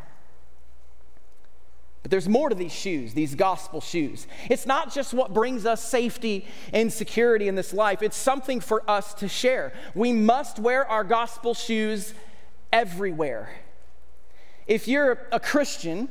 But 2.02 2.12
there's 2.12 2.30
more 2.30 2.49
to 2.49 2.56
these 2.56 2.73
shoes, 2.73 3.13
these 3.13 3.36
gospel 3.36 3.82
shoes. 3.82 4.25
It's 4.49 4.65
not 4.65 4.93
just 4.93 5.13
what 5.13 5.34
brings 5.34 5.65
us 5.65 5.84
safety 5.84 6.45
and 6.71 6.91
security 6.91 7.47
in 7.47 7.56
this 7.56 7.73
life, 7.73 8.02
it's 8.02 8.17
something 8.17 8.62
for 8.62 8.89
us 8.89 9.13
to 9.15 9.28
share. 9.28 9.73
We 9.93 10.13
must 10.13 10.60
wear 10.60 10.86
our 10.86 11.04
gospel 11.04 11.54
shoes 11.54 12.13
everywhere. 12.71 13.52
If 14.65 14.88
you're 14.88 15.28
a 15.32 15.39
Christian, 15.39 16.10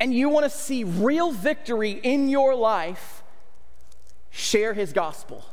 and 0.00 0.12
you 0.12 0.28
want 0.28 0.44
to 0.44 0.50
see 0.50 0.84
real 0.84 1.30
victory 1.30 1.92
in 1.92 2.28
your 2.28 2.54
life, 2.54 3.22
share 4.30 4.74
his 4.74 4.92
gospel. 4.92 5.44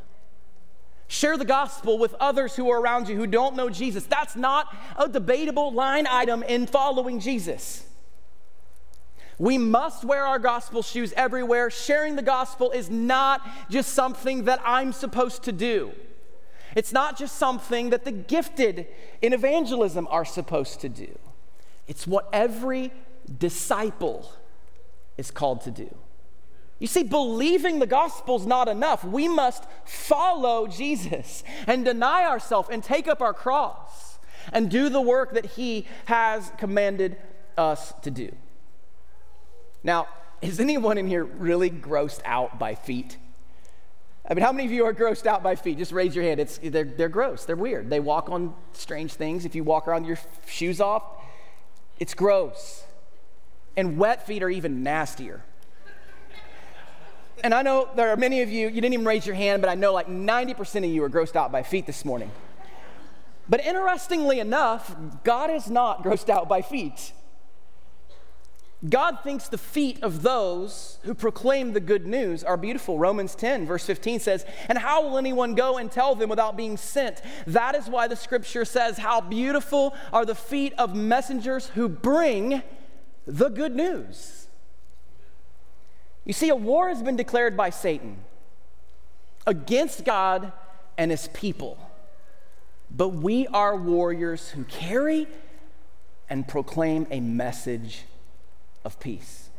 Share 1.06 1.36
the 1.36 1.44
gospel 1.44 1.98
with 1.98 2.14
others 2.14 2.56
who 2.56 2.70
are 2.70 2.80
around 2.80 3.08
you 3.08 3.16
who 3.16 3.26
don't 3.26 3.54
know 3.54 3.68
Jesus. 3.68 4.06
That's 4.06 4.34
not 4.34 4.74
a 4.96 5.08
debatable 5.08 5.70
line 5.72 6.06
item 6.06 6.42
in 6.42 6.66
following 6.66 7.20
Jesus. 7.20 7.84
We 9.38 9.58
must 9.58 10.04
wear 10.04 10.24
our 10.24 10.38
gospel 10.38 10.82
shoes 10.82 11.12
everywhere. 11.16 11.68
Sharing 11.68 12.16
the 12.16 12.22
gospel 12.22 12.70
is 12.70 12.88
not 12.88 13.46
just 13.70 13.92
something 13.92 14.44
that 14.44 14.60
I'm 14.64 14.92
supposed 14.92 15.42
to 15.44 15.52
do. 15.52 15.92
It's 16.74 16.92
not 16.92 17.18
just 17.18 17.36
something 17.36 17.90
that 17.90 18.04
the 18.04 18.12
gifted 18.12 18.86
in 19.20 19.32
evangelism 19.32 20.08
are 20.10 20.24
supposed 20.24 20.80
to 20.80 20.88
do. 20.88 21.18
It's 21.86 22.06
what 22.06 22.28
every 22.32 22.92
disciple 23.38 24.30
is 25.16 25.30
called 25.30 25.62
to 25.62 25.70
do. 25.70 25.94
You 26.78 26.88
see, 26.88 27.04
believing 27.04 27.78
the 27.78 27.86
gospel 27.86 28.36
is 28.36 28.46
not 28.46 28.66
enough. 28.66 29.04
We 29.04 29.28
must 29.28 29.64
follow 29.84 30.66
Jesus 30.66 31.44
and 31.66 31.84
deny 31.84 32.24
ourselves 32.24 32.68
and 32.72 32.82
take 32.82 33.06
up 33.06 33.22
our 33.22 33.32
cross 33.32 34.18
and 34.52 34.68
do 34.68 34.88
the 34.88 35.00
work 35.00 35.34
that 35.34 35.46
he 35.46 35.86
has 36.06 36.50
commanded 36.58 37.16
us 37.56 37.92
to 38.02 38.10
do. 38.10 38.34
Now, 39.84 40.08
is 40.40 40.58
anyone 40.58 40.98
in 40.98 41.06
here 41.06 41.24
really 41.24 41.70
grossed 41.70 42.20
out 42.24 42.58
by 42.58 42.74
feet? 42.74 43.16
I 44.28 44.34
mean, 44.34 44.44
how 44.44 44.52
many 44.52 44.66
of 44.66 44.72
you 44.72 44.84
are 44.84 44.94
grossed 44.94 45.26
out 45.26 45.42
by 45.42 45.54
feet? 45.54 45.78
Just 45.78 45.92
raise 45.92 46.16
your 46.16 46.24
hand. 46.24 46.40
It's, 46.40 46.58
they're, 46.58 46.84
they're 46.84 47.08
gross. 47.08 47.44
They're 47.44 47.54
weird. 47.54 47.90
They 47.90 48.00
walk 48.00 48.28
on 48.28 48.54
strange 48.72 49.14
things. 49.14 49.44
If 49.44 49.54
you 49.54 49.62
walk 49.62 49.86
around 49.86 50.04
your 50.04 50.18
shoes 50.46 50.80
off, 50.80 51.04
it's 51.98 52.14
gross. 52.14 52.84
And 53.76 53.98
wet 53.98 54.26
feet 54.26 54.42
are 54.42 54.50
even 54.50 54.82
nastier. 54.82 55.42
And 57.42 57.52
I 57.52 57.62
know 57.62 57.88
there 57.96 58.10
are 58.10 58.16
many 58.16 58.42
of 58.42 58.50
you, 58.50 58.68
you 58.68 58.80
didn't 58.80 58.92
even 58.92 59.06
raise 59.06 59.26
your 59.26 59.34
hand, 59.34 59.62
but 59.62 59.68
I 59.68 59.74
know 59.74 59.92
like 59.92 60.06
90% 60.06 60.78
of 60.78 60.84
you 60.84 61.02
are 61.02 61.10
grossed 61.10 61.34
out 61.34 61.50
by 61.50 61.62
feet 61.62 61.86
this 61.86 62.04
morning. 62.04 62.30
But 63.48 63.64
interestingly 63.64 64.38
enough, 64.38 64.94
God 65.24 65.50
is 65.50 65.68
not 65.68 66.04
grossed 66.04 66.28
out 66.28 66.48
by 66.48 66.62
feet. 66.62 67.12
God 68.88 69.18
thinks 69.22 69.48
the 69.48 69.58
feet 69.58 70.02
of 70.02 70.22
those 70.22 70.98
who 71.04 71.14
proclaim 71.14 71.72
the 71.72 71.80
good 71.80 72.04
news 72.04 72.42
are 72.42 72.56
beautiful. 72.56 72.98
Romans 72.98 73.36
10, 73.36 73.64
verse 73.64 73.84
15 73.86 74.18
says, 74.18 74.44
And 74.68 74.76
how 74.76 75.02
will 75.02 75.18
anyone 75.18 75.54
go 75.54 75.78
and 75.78 75.90
tell 75.90 76.16
them 76.16 76.28
without 76.28 76.56
being 76.56 76.76
sent? 76.76 77.22
That 77.46 77.76
is 77.76 77.88
why 77.88 78.08
the 78.08 78.16
scripture 78.16 78.64
says, 78.64 78.98
How 78.98 79.20
beautiful 79.20 79.94
are 80.12 80.24
the 80.24 80.34
feet 80.34 80.74
of 80.78 80.96
messengers 80.96 81.68
who 81.68 81.88
bring 81.88 82.62
the 83.26 83.48
good 83.48 83.74
news. 83.74 84.46
You 86.24 86.32
see, 86.32 86.48
a 86.48 86.56
war 86.56 86.88
has 86.88 87.02
been 87.02 87.16
declared 87.16 87.56
by 87.56 87.70
Satan 87.70 88.18
against 89.46 90.04
God 90.04 90.52
and 90.96 91.10
his 91.10 91.28
people. 91.28 91.78
But 92.90 93.08
we 93.08 93.46
are 93.48 93.76
warriors 93.76 94.50
who 94.50 94.64
carry 94.64 95.26
and 96.28 96.46
proclaim 96.46 97.06
a 97.10 97.20
message 97.20 98.04
of 98.84 99.00
peace. 99.00 99.50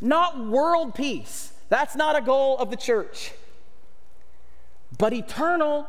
Not 0.00 0.46
world 0.46 0.94
peace, 0.94 1.52
that's 1.68 1.94
not 1.94 2.16
a 2.16 2.20
goal 2.20 2.58
of 2.58 2.70
the 2.70 2.76
church, 2.76 3.32
but 4.98 5.12
eternal 5.12 5.86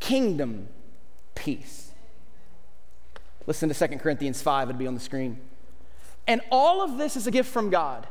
kingdom 0.00 0.68
peace. 1.34 1.92
Listen 3.46 3.68
to 3.68 3.88
2 3.88 3.98
Corinthians 3.98 4.42
5, 4.42 4.68
it'll 4.68 4.78
be 4.78 4.86
on 4.86 4.94
the 4.94 5.00
screen. 5.00 5.38
And 6.28 6.42
all 6.52 6.82
of 6.82 6.98
this 6.98 7.16
is 7.16 7.26
a 7.26 7.30
gift 7.30 7.50
from 7.50 7.70
God 7.70 8.06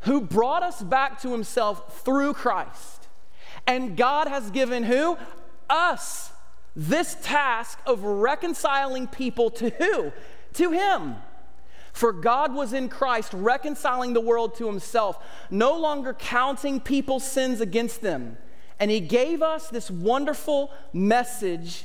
who 0.00 0.22
brought 0.22 0.64
us 0.64 0.82
back 0.82 1.20
to 1.22 1.30
himself 1.30 2.02
through 2.02 2.32
Christ. 2.32 3.06
And 3.66 3.96
God 3.96 4.26
has 4.26 4.50
given 4.50 4.82
who? 4.82 5.16
Us 5.70 6.32
this 6.74 7.16
task 7.22 7.78
of 7.86 8.02
reconciling 8.02 9.06
people 9.06 9.50
to 9.50 9.70
who? 9.70 10.12
To 10.54 10.70
him. 10.70 11.16
For 11.92 12.12
God 12.12 12.54
was 12.54 12.72
in 12.72 12.88
Christ 12.88 13.32
reconciling 13.34 14.14
the 14.14 14.20
world 14.20 14.54
to 14.56 14.66
himself, 14.66 15.22
no 15.50 15.76
longer 15.76 16.14
counting 16.14 16.80
people's 16.80 17.30
sins 17.30 17.60
against 17.60 18.00
them. 18.00 18.38
And 18.80 18.90
he 18.90 18.98
gave 18.98 19.42
us 19.42 19.68
this 19.68 19.90
wonderful 19.90 20.72
message 20.92 21.84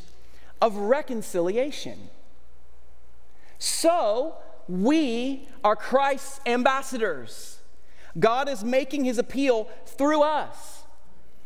of 0.61 0.77
reconciliation. 0.77 2.09
So, 3.59 4.35
we 4.67 5.47
are 5.63 5.75
Christ's 5.75 6.39
ambassadors. 6.45 7.59
God 8.19 8.49
is 8.49 8.63
making 8.63 9.05
his 9.05 9.17
appeal 9.17 9.69
through 9.85 10.23
us. 10.23 10.77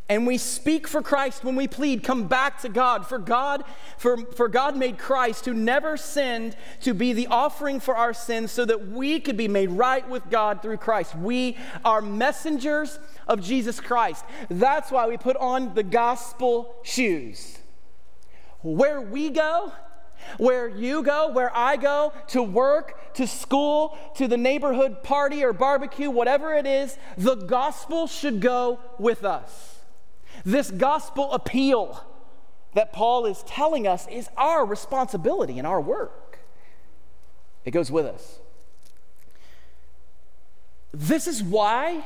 And 0.08 0.26
we 0.26 0.36
speak 0.36 0.86
for 0.86 1.00
Christ 1.00 1.42
when 1.42 1.56
we 1.56 1.66
plead, 1.66 2.02
come 2.02 2.26
back 2.26 2.60
to 2.62 2.68
God. 2.68 3.06
For 3.06 3.18
God, 3.18 3.64
for, 3.96 4.18
for 4.18 4.46
God 4.46 4.76
made 4.76 4.98
Christ, 4.98 5.46
who 5.46 5.54
never 5.54 5.96
sinned, 5.96 6.56
to 6.82 6.92
be 6.92 7.12
the 7.12 7.28
offering 7.28 7.80
for 7.80 7.96
our 7.96 8.12
sins 8.12 8.50
so 8.50 8.64
that 8.64 8.88
we 8.88 9.20
could 9.20 9.36
be 9.36 9.48
made 9.48 9.70
right 9.70 10.06
with 10.06 10.28
God 10.28 10.60
through 10.60 10.78
Christ. 10.78 11.14
We 11.16 11.56
are 11.84 12.02
messengers 12.02 12.98
of 13.26 13.40
Jesus 13.40 13.80
Christ. 13.80 14.24
That's 14.50 14.90
why 14.90 15.08
we 15.08 15.16
put 15.16 15.36
on 15.36 15.74
the 15.74 15.82
gospel 15.82 16.74
shoes. 16.82 17.58
Where 18.60 19.00
we 19.00 19.30
go, 19.30 19.72
where 20.38 20.68
you 20.68 21.02
go, 21.02 21.30
where 21.30 21.54
I 21.56 21.76
go, 21.76 22.12
to 22.28 22.42
work, 22.42 23.14
to 23.14 23.26
school, 23.26 23.96
to 24.16 24.26
the 24.28 24.36
neighborhood 24.36 25.02
party 25.02 25.44
or 25.44 25.52
barbecue, 25.52 26.10
whatever 26.10 26.54
it 26.54 26.66
is, 26.66 26.96
the 27.16 27.34
gospel 27.34 28.06
should 28.06 28.40
go 28.40 28.80
with 28.98 29.24
us. 29.24 29.80
This 30.44 30.70
gospel 30.70 31.32
appeal 31.32 32.04
that 32.74 32.92
Paul 32.92 33.26
is 33.26 33.42
telling 33.44 33.86
us 33.86 34.06
is 34.08 34.28
our 34.36 34.64
responsibility 34.64 35.58
and 35.58 35.66
our 35.66 35.80
work. 35.80 36.38
It 37.64 37.70
goes 37.70 37.90
with 37.90 38.06
us. 38.06 38.40
This 40.92 41.26
is 41.26 41.42
why 41.42 42.04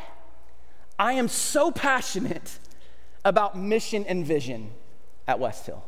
I 0.99 1.15
am 1.15 1.29
so 1.29 1.71
passionate 1.71 2.59
about 3.25 3.59
mission 3.59 4.05
and 4.07 4.25
vision 4.25 4.71
at 5.27 5.41
West 5.41 5.67
Hill. 5.67 5.85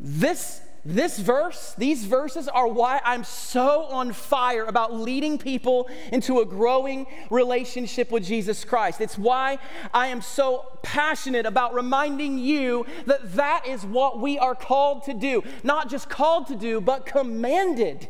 This 0.00 0.62
this 0.84 1.18
verse, 1.18 1.74
these 1.76 2.06
verses 2.06 2.48
are 2.48 2.66
why 2.66 3.02
I'm 3.04 3.22
so 3.22 3.84
on 3.84 4.14
fire 4.14 4.64
about 4.64 4.94
leading 4.94 5.36
people 5.36 5.90
into 6.10 6.40
a 6.40 6.46
growing 6.46 7.06
relationship 7.28 8.10
with 8.10 8.24
Jesus 8.24 8.64
Christ. 8.64 9.02
It's 9.02 9.18
why 9.18 9.58
I 9.92 10.06
am 10.06 10.22
so 10.22 10.78
passionate 10.82 11.44
about 11.44 11.74
reminding 11.74 12.38
you 12.38 12.86
that 13.04 13.34
that 13.34 13.66
is 13.66 13.84
what 13.84 14.20
we 14.20 14.38
are 14.38 14.54
called 14.54 15.04
to 15.04 15.12
do. 15.12 15.44
Not 15.62 15.90
just 15.90 16.08
called 16.08 16.46
to 16.46 16.56
do, 16.56 16.80
but 16.80 17.04
commanded 17.04 18.08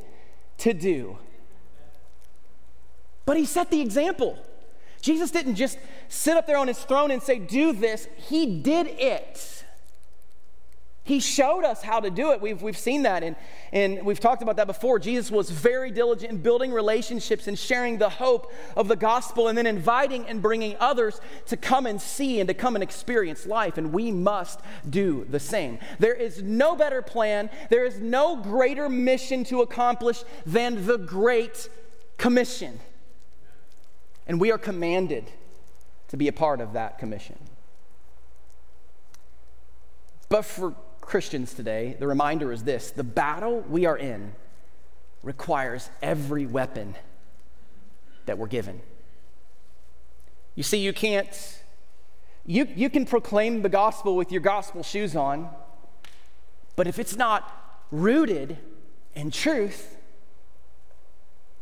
to 0.59 0.73
do. 0.73 1.19
But 3.27 3.37
he 3.37 3.47
set 3.47 3.71
the 3.71 3.81
example. 3.81 4.39
Jesus 5.01 5.33
didn't 5.33 5.57
just 5.57 5.77
sit 6.09 6.37
up 6.37 6.47
there 6.47 6.57
on 6.57 6.69
his 6.69 6.79
throne 6.79 7.11
and 7.11 7.21
say, 7.21 7.41
Do 7.41 7.73
this, 7.73 8.07
he 8.17 8.61
did 8.61 8.87
it. 8.87 9.60
He 11.03 11.19
showed 11.19 11.65
us 11.65 11.83
how 11.83 12.01
to 12.01 12.11
do 12.11 12.33
it. 12.33 12.41
We've, 12.41 12.61
we've 12.61 12.79
seen 12.79 13.03
that, 13.03 13.23
and, 13.23 13.35
and 13.73 14.05
we've 14.05 14.21
talked 14.21 14.43
about 14.43 14.57
that 14.57 14.67
before. 14.67 14.99
Jesus 14.99 15.31
was 15.31 15.51
very 15.51 15.91
diligent 15.91 16.31
in 16.31 16.39
building 16.39 16.73
relationships 16.73 17.49
and 17.49 17.59
sharing 17.59 17.99
the 17.99 18.11
hope 18.11 18.53
of 18.77 18.87
the 18.87 18.97
gospel, 18.97 19.49
and 19.49 19.57
then 19.57 19.67
inviting 19.67 20.27
and 20.27 20.43
bringing 20.43 20.77
others 20.79 21.21
to 21.47 21.57
come 21.57 21.87
and 21.87 22.01
see 22.01 22.39
and 22.39 22.49
to 22.49 22.55
come 22.55 22.77
and 22.77 22.83
experience 22.83 23.47
life. 23.47 23.79
And 23.79 23.93
we 23.93 24.13
must 24.13 24.61
do 24.89 25.27
the 25.29 25.41
same. 25.41 25.79
There 25.99 26.15
is 26.15 26.43
no 26.43 26.77
better 26.77 27.01
plan, 27.01 27.49
there 27.71 27.87
is 27.87 27.99
no 27.99 28.37
greater 28.37 28.89
mission 28.89 29.43
to 29.45 29.63
accomplish 29.63 30.23
than 30.45 30.87
the 30.87 30.99
Great 30.99 31.71
Commission. 32.19 32.79
And 34.27 34.39
we 34.39 34.53
are 34.53 34.59
commanded 34.59 35.25
to 36.09 36.17
be 36.19 36.29
a 36.29 36.33
part 36.33 36.61
of 36.61 36.75
that 36.75 36.99
commission. 36.99 37.39
But 40.29 40.45
for 40.45 40.75
Christians 41.11 41.55
today, 41.55 41.97
the 41.99 42.07
reminder 42.07 42.53
is 42.53 42.63
this 42.63 42.93
the 42.93 43.03
battle 43.03 43.63
we 43.69 43.85
are 43.85 43.99
in 43.99 44.33
requires 45.25 45.91
every 46.01 46.47
weapon 46.47 46.95
that 48.27 48.39
we're 48.39 48.47
given. 48.47 48.81
You 50.55 50.63
see, 50.63 50.79
you 50.79 50.93
can't, 50.93 51.63
you, 52.47 52.69
you 52.77 52.89
can 52.89 53.07
proclaim 53.07 53.63
the 53.63 53.69
gospel 53.69 54.15
with 54.15 54.31
your 54.31 54.41
gospel 54.41 54.85
shoes 54.85 55.17
on, 55.17 55.51
but 56.77 56.87
if 56.87 57.01
it's 57.01 57.17
not 57.17 57.83
rooted 57.91 58.57
in 59.17 59.33
truth, 59.33 59.97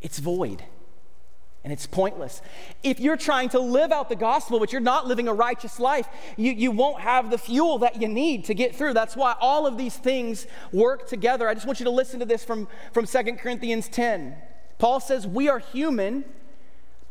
it's 0.02 0.18
void 0.18 0.62
and 1.64 1.72
it's 1.72 1.86
pointless. 1.86 2.40
If 2.82 3.00
you're 3.00 3.16
trying 3.16 3.48
to 3.50 3.58
live 3.58 3.92
out 3.92 4.08
the 4.08 4.16
gospel, 4.16 4.58
but 4.60 4.72
you're 4.72 4.80
not 4.80 5.06
living 5.06 5.28
a 5.28 5.34
righteous 5.34 5.80
life, 5.80 6.08
you, 6.36 6.52
you 6.52 6.70
won't 6.70 7.00
have 7.00 7.30
the 7.30 7.38
fuel 7.38 7.78
that 7.78 8.00
you 8.00 8.08
need 8.08 8.44
to 8.46 8.54
get 8.54 8.74
through. 8.74 8.94
That's 8.94 9.16
why 9.16 9.34
all 9.40 9.66
of 9.66 9.76
these 9.76 9.96
things 9.96 10.46
work 10.72 11.08
together. 11.08 11.48
I 11.48 11.54
just 11.54 11.66
want 11.66 11.80
you 11.80 11.84
to 11.84 11.90
listen 11.90 12.20
to 12.20 12.26
this 12.26 12.44
from, 12.44 12.68
from 12.92 13.06
2 13.06 13.22
Corinthians 13.36 13.88
10. 13.88 14.36
Paul 14.78 15.00
says, 15.00 15.26
We 15.26 15.48
are 15.48 15.58
human, 15.58 16.24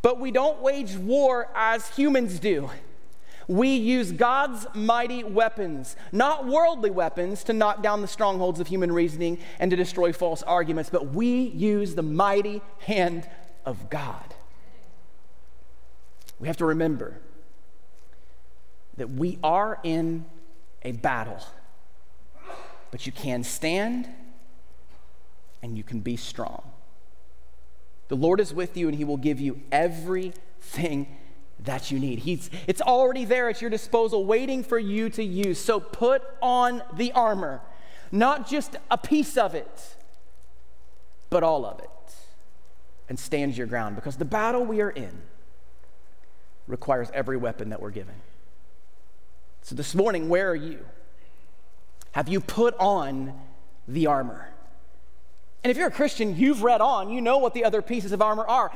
but 0.01 0.19
we 0.19 0.31
don't 0.31 0.61
wage 0.61 0.95
war 0.95 1.49
as 1.53 1.89
humans 1.95 2.39
do. 2.39 2.69
We 3.49 3.75
use 3.75 4.11
God's 4.11 4.67
mighty 4.73 5.23
weapons, 5.23 5.95
not 6.11 6.45
worldly 6.45 6.89
weapons, 6.89 7.43
to 7.45 7.53
knock 7.53 7.81
down 7.81 8.01
the 8.01 8.07
strongholds 8.07 8.59
of 8.59 8.67
human 8.67 8.91
reasoning 8.91 9.37
and 9.59 9.71
to 9.71 9.77
destroy 9.77 10.11
false 10.11 10.43
arguments, 10.43 10.89
but 10.89 11.13
we 11.13 11.43
use 11.49 11.95
the 11.95 12.01
mighty 12.01 12.61
hand 12.79 13.29
of 13.65 13.89
God. 13.89 14.33
We 16.39 16.47
have 16.47 16.57
to 16.57 16.65
remember 16.65 17.19
that 18.97 19.11
we 19.11 19.39
are 19.43 19.79
in 19.83 20.25
a 20.83 20.91
battle, 20.91 21.39
but 22.91 23.05
you 23.05 23.11
can 23.11 23.43
stand 23.43 24.07
and 25.61 25.77
you 25.77 25.83
can 25.83 25.99
be 25.99 26.15
strong. 26.15 26.71
The 28.07 28.15
Lord 28.15 28.39
is 28.39 28.53
with 28.53 28.77
you 28.77 28.87
and 28.87 28.97
He 28.97 29.03
will 29.03 29.17
give 29.17 29.39
you 29.39 29.61
everything 29.71 31.07
that 31.59 31.91
you 31.91 31.99
need. 31.99 32.19
He's, 32.19 32.49
it's 32.67 32.81
already 32.81 33.25
there 33.25 33.49
at 33.49 33.61
your 33.61 33.69
disposal, 33.69 34.25
waiting 34.25 34.63
for 34.63 34.77
you 34.79 35.09
to 35.11 35.23
use. 35.23 35.59
So 35.59 35.79
put 35.79 36.23
on 36.41 36.83
the 36.95 37.11
armor, 37.13 37.61
not 38.11 38.47
just 38.47 38.75
a 38.91 38.97
piece 38.97 39.37
of 39.37 39.55
it, 39.55 39.95
but 41.29 41.43
all 41.43 41.65
of 41.65 41.79
it, 41.79 41.89
and 43.09 43.19
stand 43.19 43.57
your 43.57 43.67
ground 43.67 43.95
because 43.95 44.17
the 44.17 44.25
battle 44.25 44.63
we 44.63 44.81
are 44.81 44.91
in 44.91 45.21
requires 46.67 47.09
every 47.13 47.37
weapon 47.37 47.69
that 47.69 47.81
we're 47.81 47.91
given. 47.91 48.15
So 49.61 49.75
this 49.75 49.95
morning, 49.95 50.29
where 50.29 50.49
are 50.49 50.55
you? 50.55 50.85
Have 52.11 52.29
you 52.29 52.39
put 52.39 52.75
on 52.79 53.33
the 53.87 54.07
armor? 54.07 54.49
And 55.63 55.71
if 55.71 55.77
you're 55.77 55.87
a 55.87 55.91
Christian, 55.91 56.37
you've 56.37 56.63
read 56.63 56.81
on, 56.81 57.09
you 57.09 57.19
know 57.19 57.39
what 57.39 57.53
the 57.53 57.65
other 57.65 57.81
pieces 57.81 58.11
of 58.11 58.21
armor 58.21 58.45
are. 58.45 58.71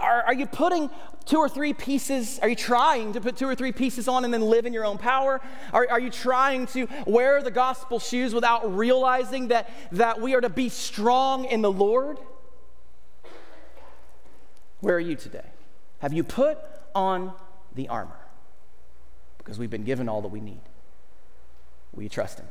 Are, 0.00 0.22
are 0.22 0.34
you 0.34 0.46
putting 0.46 0.90
two 1.24 1.36
or 1.36 1.48
three 1.48 1.72
pieces, 1.72 2.40
are 2.40 2.48
you 2.48 2.56
trying 2.56 3.12
to 3.12 3.20
put 3.20 3.36
two 3.36 3.46
or 3.46 3.54
three 3.54 3.70
pieces 3.70 4.08
on 4.08 4.24
and 4.24 4.34
then 4.34 4.40
live 4.40 4.66
in 4.66 4.72
your 4.72 4.84
own 4.84 4.98
power? 4.98 5.40
Are, 5.72 5.86
are 5.88 6.00
you 6.00 6.10
trying 6.10 6.66
to 6.68 6.88
wear 7.06 7.42
the 7.42 7.50
gospel 7.50 8.00
shoes 8.00 8.34
without 8.34 8.76
realizing 8.76 9.48
that, 9.48 9.70
that 9.92 10.20
we 10.20 10.34
are 10.34 10.40
to 10.40 10.48
be 10.48 10.68
strong 10.68 11.44
in 11.44 11.62
the 11.62 11.70
Lord? 11.70 12.18
Where 14.80 14.96
are 14.96 15.00
you 15.00 15.14
today? 15.14 15.46
Have 16.00 16.12
you 16.12 16.24
put 16.24 16.58
on 16.94 17.32
the 17.74 17.88
armor 17.88 18.18
because 19.38 19.58
we've 19.58 19.70
been 19.70 19.84
given 19.84 20.08
all 20.08 20.22
that 20.22 20.28
we 20.28 20.40
need. 20.40 20.60
Will 21.92 22.02
you 22.02 22.08
trust 22.08 22.38
Him? 22.38 22.46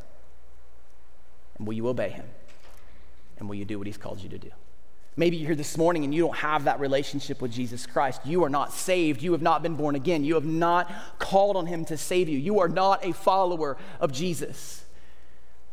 And 1.58 1.68
will 1.68 1.74
you 1.74 1.88
obey 1.88 2.10
Him? 2.10 2.26
And 3.38 3.48
will 3.48 3.56
you 3.56 3.66
do 3.66 3.78
what 3.78 3.88
He's 3.88 3.98
called 3.98 4.20
you 4.20 4.30
to 4.30 4.38
do? 4.38 4.52
Maybe 5.18 5.38
you're 5.38 5.48
here 5.48 5.56
this 5.56 5.78
morning 5.78 6.04
and 6.04 6.14
you 6.14 6.22
don't 6.26 6.38
have 6.38 6.64
that 6.66 6.80
relationship 6.80 7.42
with 7.42 7.52
Jesus 7.52 7.86
Christ. 7.86 8.22
You 8.26 8.44
are 8.44 8.50
not 8.50 8.72
saved. 8.72 9.22
You 9.22 9.34
have 9.34 9.42
not 9.42 9.62
been 9.62 9.76
born 9.76 9.96
again. 9.96 10.24
You 10.24 10.36
have 10.36 10.46
not 10.46 10.92
called 11.20 11.58
on 11.58 11.66
Him 11.66 11.84
to 11.86 11.98
save 11.98 12.30
you. 12.30 12.38
You 12.38 12.60
are 12.60 12.70
not 12.70 13.06
a 13.06 13.12
follower 13.12 13.78
of 14.00 14.12
Jesus. 14.14 14.86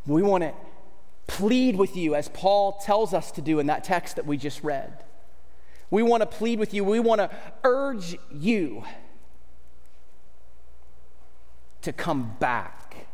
We 0.06 0.22
want 0.22 0.42
to 0.42 0.54
plead 1.26 1.76
with 1.76 1.96
you, 1.96 2.14
as 2.14 2.28
Paul 2.30 2.80
tells 2.84 3.12
us 3.14 3.30
to 3.32 3.42
do 3.42 3.58
in 3.58 3.66
that 3.66 3.84
text 3.84 4.16
that 4.16 4.26
we 4.26 4.38
just 4.38 4.64
read. 4.64 5.04
We 5.90 6.02
want 6.02 6.20
to 6.22 6.26
plead 6.26 6.58
with 6.58 6.74
you. 6.74 6.84
We 6.84 7.00
want 7.00 7.20
to 7.20 7.30
urge 7.64 8.16
you 8.32 8.84
to 11.82 11.92
come 11.92 12.36
back 12.38 13.06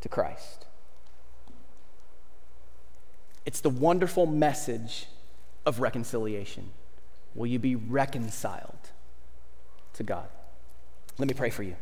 to 0.00 0.08
Christ. 0.08 0.66
It's 3.46 3.60
the 3.60 3.70
wonderful 3.70 4.26
message 4.26 5.06
of 5.64 5.80
reconciliation. 5.80 6.70
Will 7.34 7.46
you 7.46 7.58
be 7.58 7.76
reconciled 7.76 8.90
to 9.94 10.02
God? 10.02 10.28
Let 11.18 11.28
me 11.28 11.34
pray 11.34 11.50
for 11.50 11.62
you. 11.62 11.76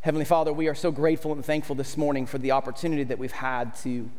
Heavenly 0.00 0.24
Father, 0.24 0.52
we 0.52 0.68
are 0.68 0.74
so 0.74 0.90
grateful 0.90 1.32
and 1.32 1.44
thankful 1.44 1.76
this 1.76 1.96
morning 1.96 2.24
for 2.24 2.38
the 2.38 2.52
opportunity 2.52 3.04
that 3.04 3.18
we've 3.18 3.32
had 3.32 3.74
to 3.76 4.10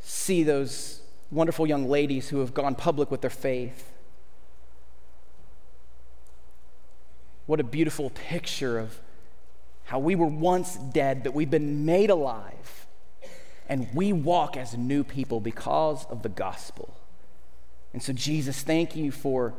see 0.00 0.42
those 0.42 1.00
wonderful 1.30 1.66
young 1.66 1.88
ladies 1.88 2.28
who 2.28 2.40
have 2.40 2.54
gone 2.54 2.74
public 2.74 3.10
with 3.10 3.20
their 3.20 3.30
faith. 3.30 3.90
What 7.46 7.60
a 7.60 7.64
beautiful 7.64 8.10
picture 8.10 8.78
of 8.78 9.00
how 9.84 9.98
we 9.98 10.14
were 10.14 10.26
once 10.26 10.76
dead, 10.76 11.22
but 11.22 11.34
we've 11.34 11.50
been 11.50 11.84
made 11.84 12.10
alive. 12.10 12.86
And 13.68 13.88
we 13.94 14.12
walk 14.12 14.56
as 14.56 14.76
new 14.76 15.04
people 15.04 15.40
because 15.40 16.04
of 16.06 16.22
the 16.22 16.28
gospel. 16.28 16.96
And 17.92 18.02
so, 18.02 18.12
Jesus, 18.12 18.62
thank 18.62 18.96
you 18.96 19.10
for 19.10 19.54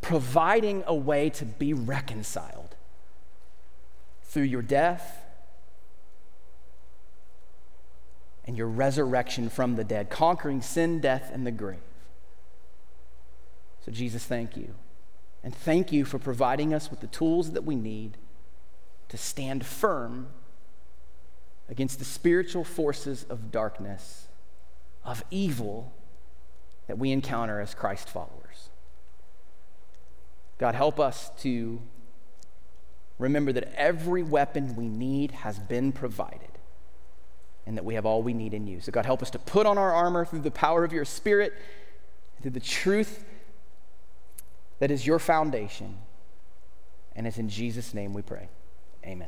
providing 0.00 0.84
a 0.86 0.94
way 0.94 1.30
to 1.30 1.44
be 1.44 1.72
reconciled 1.72 2.76
through 4.22 4.44
your 4.44 4.62
death 4.62 5.24
and 8.48 8.56
your 8.56 8.66
resurrection 8.66 9.50
from 9.50 9.76
the 9.76 9.84
dead, 9.84 10.08
conquering 10.08 10.62
sin, 10.62 11.00
death, 11.00 11.30
and 11.30 11.46
the 11.46 11.50
grave. 11.50 11.82
So, 13.84 13.92
Jesus, 13.92 14.24
thank 14.24 14.56
you. 14.56 14.74
And 15.44 15.54
thank 15.54 15.92
you 15.92 16.06
for 16.06 16.18
providing 16.18 16.72
us 16.72 16.90
with 16.90 17.00
the 17.00 17.08
tools 17.08 17.52
that 17.52 17.64
we 17.64 17.76
need 17.76 18.16
to 19.10 19.18
stand 19.18 19.66
firm 19.66 20.28
against 21.68 21.98
the 21.98 22.06
spiritual 22.06 22.64
forces 22.64 23.26
of 23.28 23.52
darkness, 23.52 24.28
of 25.04 25.22
evil 25.30 25.92
that 26.86 26.96
we 26.96 27.12
encounter 27.12 27.60
as 27.60 27.74
Christ 27.74 28.08
followers. 28.08 28.70
God, 30.56 30.74
help 30.74 30.98
us 30.98 31.30
to 31.40 31.82
remember 33.18 33.52
that 33.52 33.74
every 33.74 34.22
weapon 34.22 34.74
we 34.74 34.88
need 34.88 35.32
has 35.32 35.58
been 35.58 35.92
provided 35.92 36.47
and 37.68 37.76
that 37.76 37.84
we 37.84 37.94
have 37.94 38.06
all 38.06 38.22
we 38.22 38.32
need 38.32 38.54
in 38.54 38.66
you. 38.66 38.80
So, 38.80 38.90
God, 38.90 39.04
help 39.04 39.20
us 39.20 39.28
to 39.28 39.38
put 39.38 39.66
on 39.66 39.76
our 39.76 39.92
armor 39.92 40.24
through 40.24 40.40
the 40.40 40.50
power 40.50 40.84
of 40.84 40.92
your 40.92 41.04
Spirit, 41.04 41.52
through 42.40 42.52
the 42.52 42.60
truth 42.60 43.26
that 44.78 44.90
is 44.90 45.06
your 45.06 45.18
foundation. 45.18 45.98
And 47.14 47.26
it's 47.26 47.36
in 47.36 47.50
Jesus' 47.50 47.92
name 47.92 48.14
we 48.14 48.22
pray. 48.22 48.48
Amen. 49.04 49.26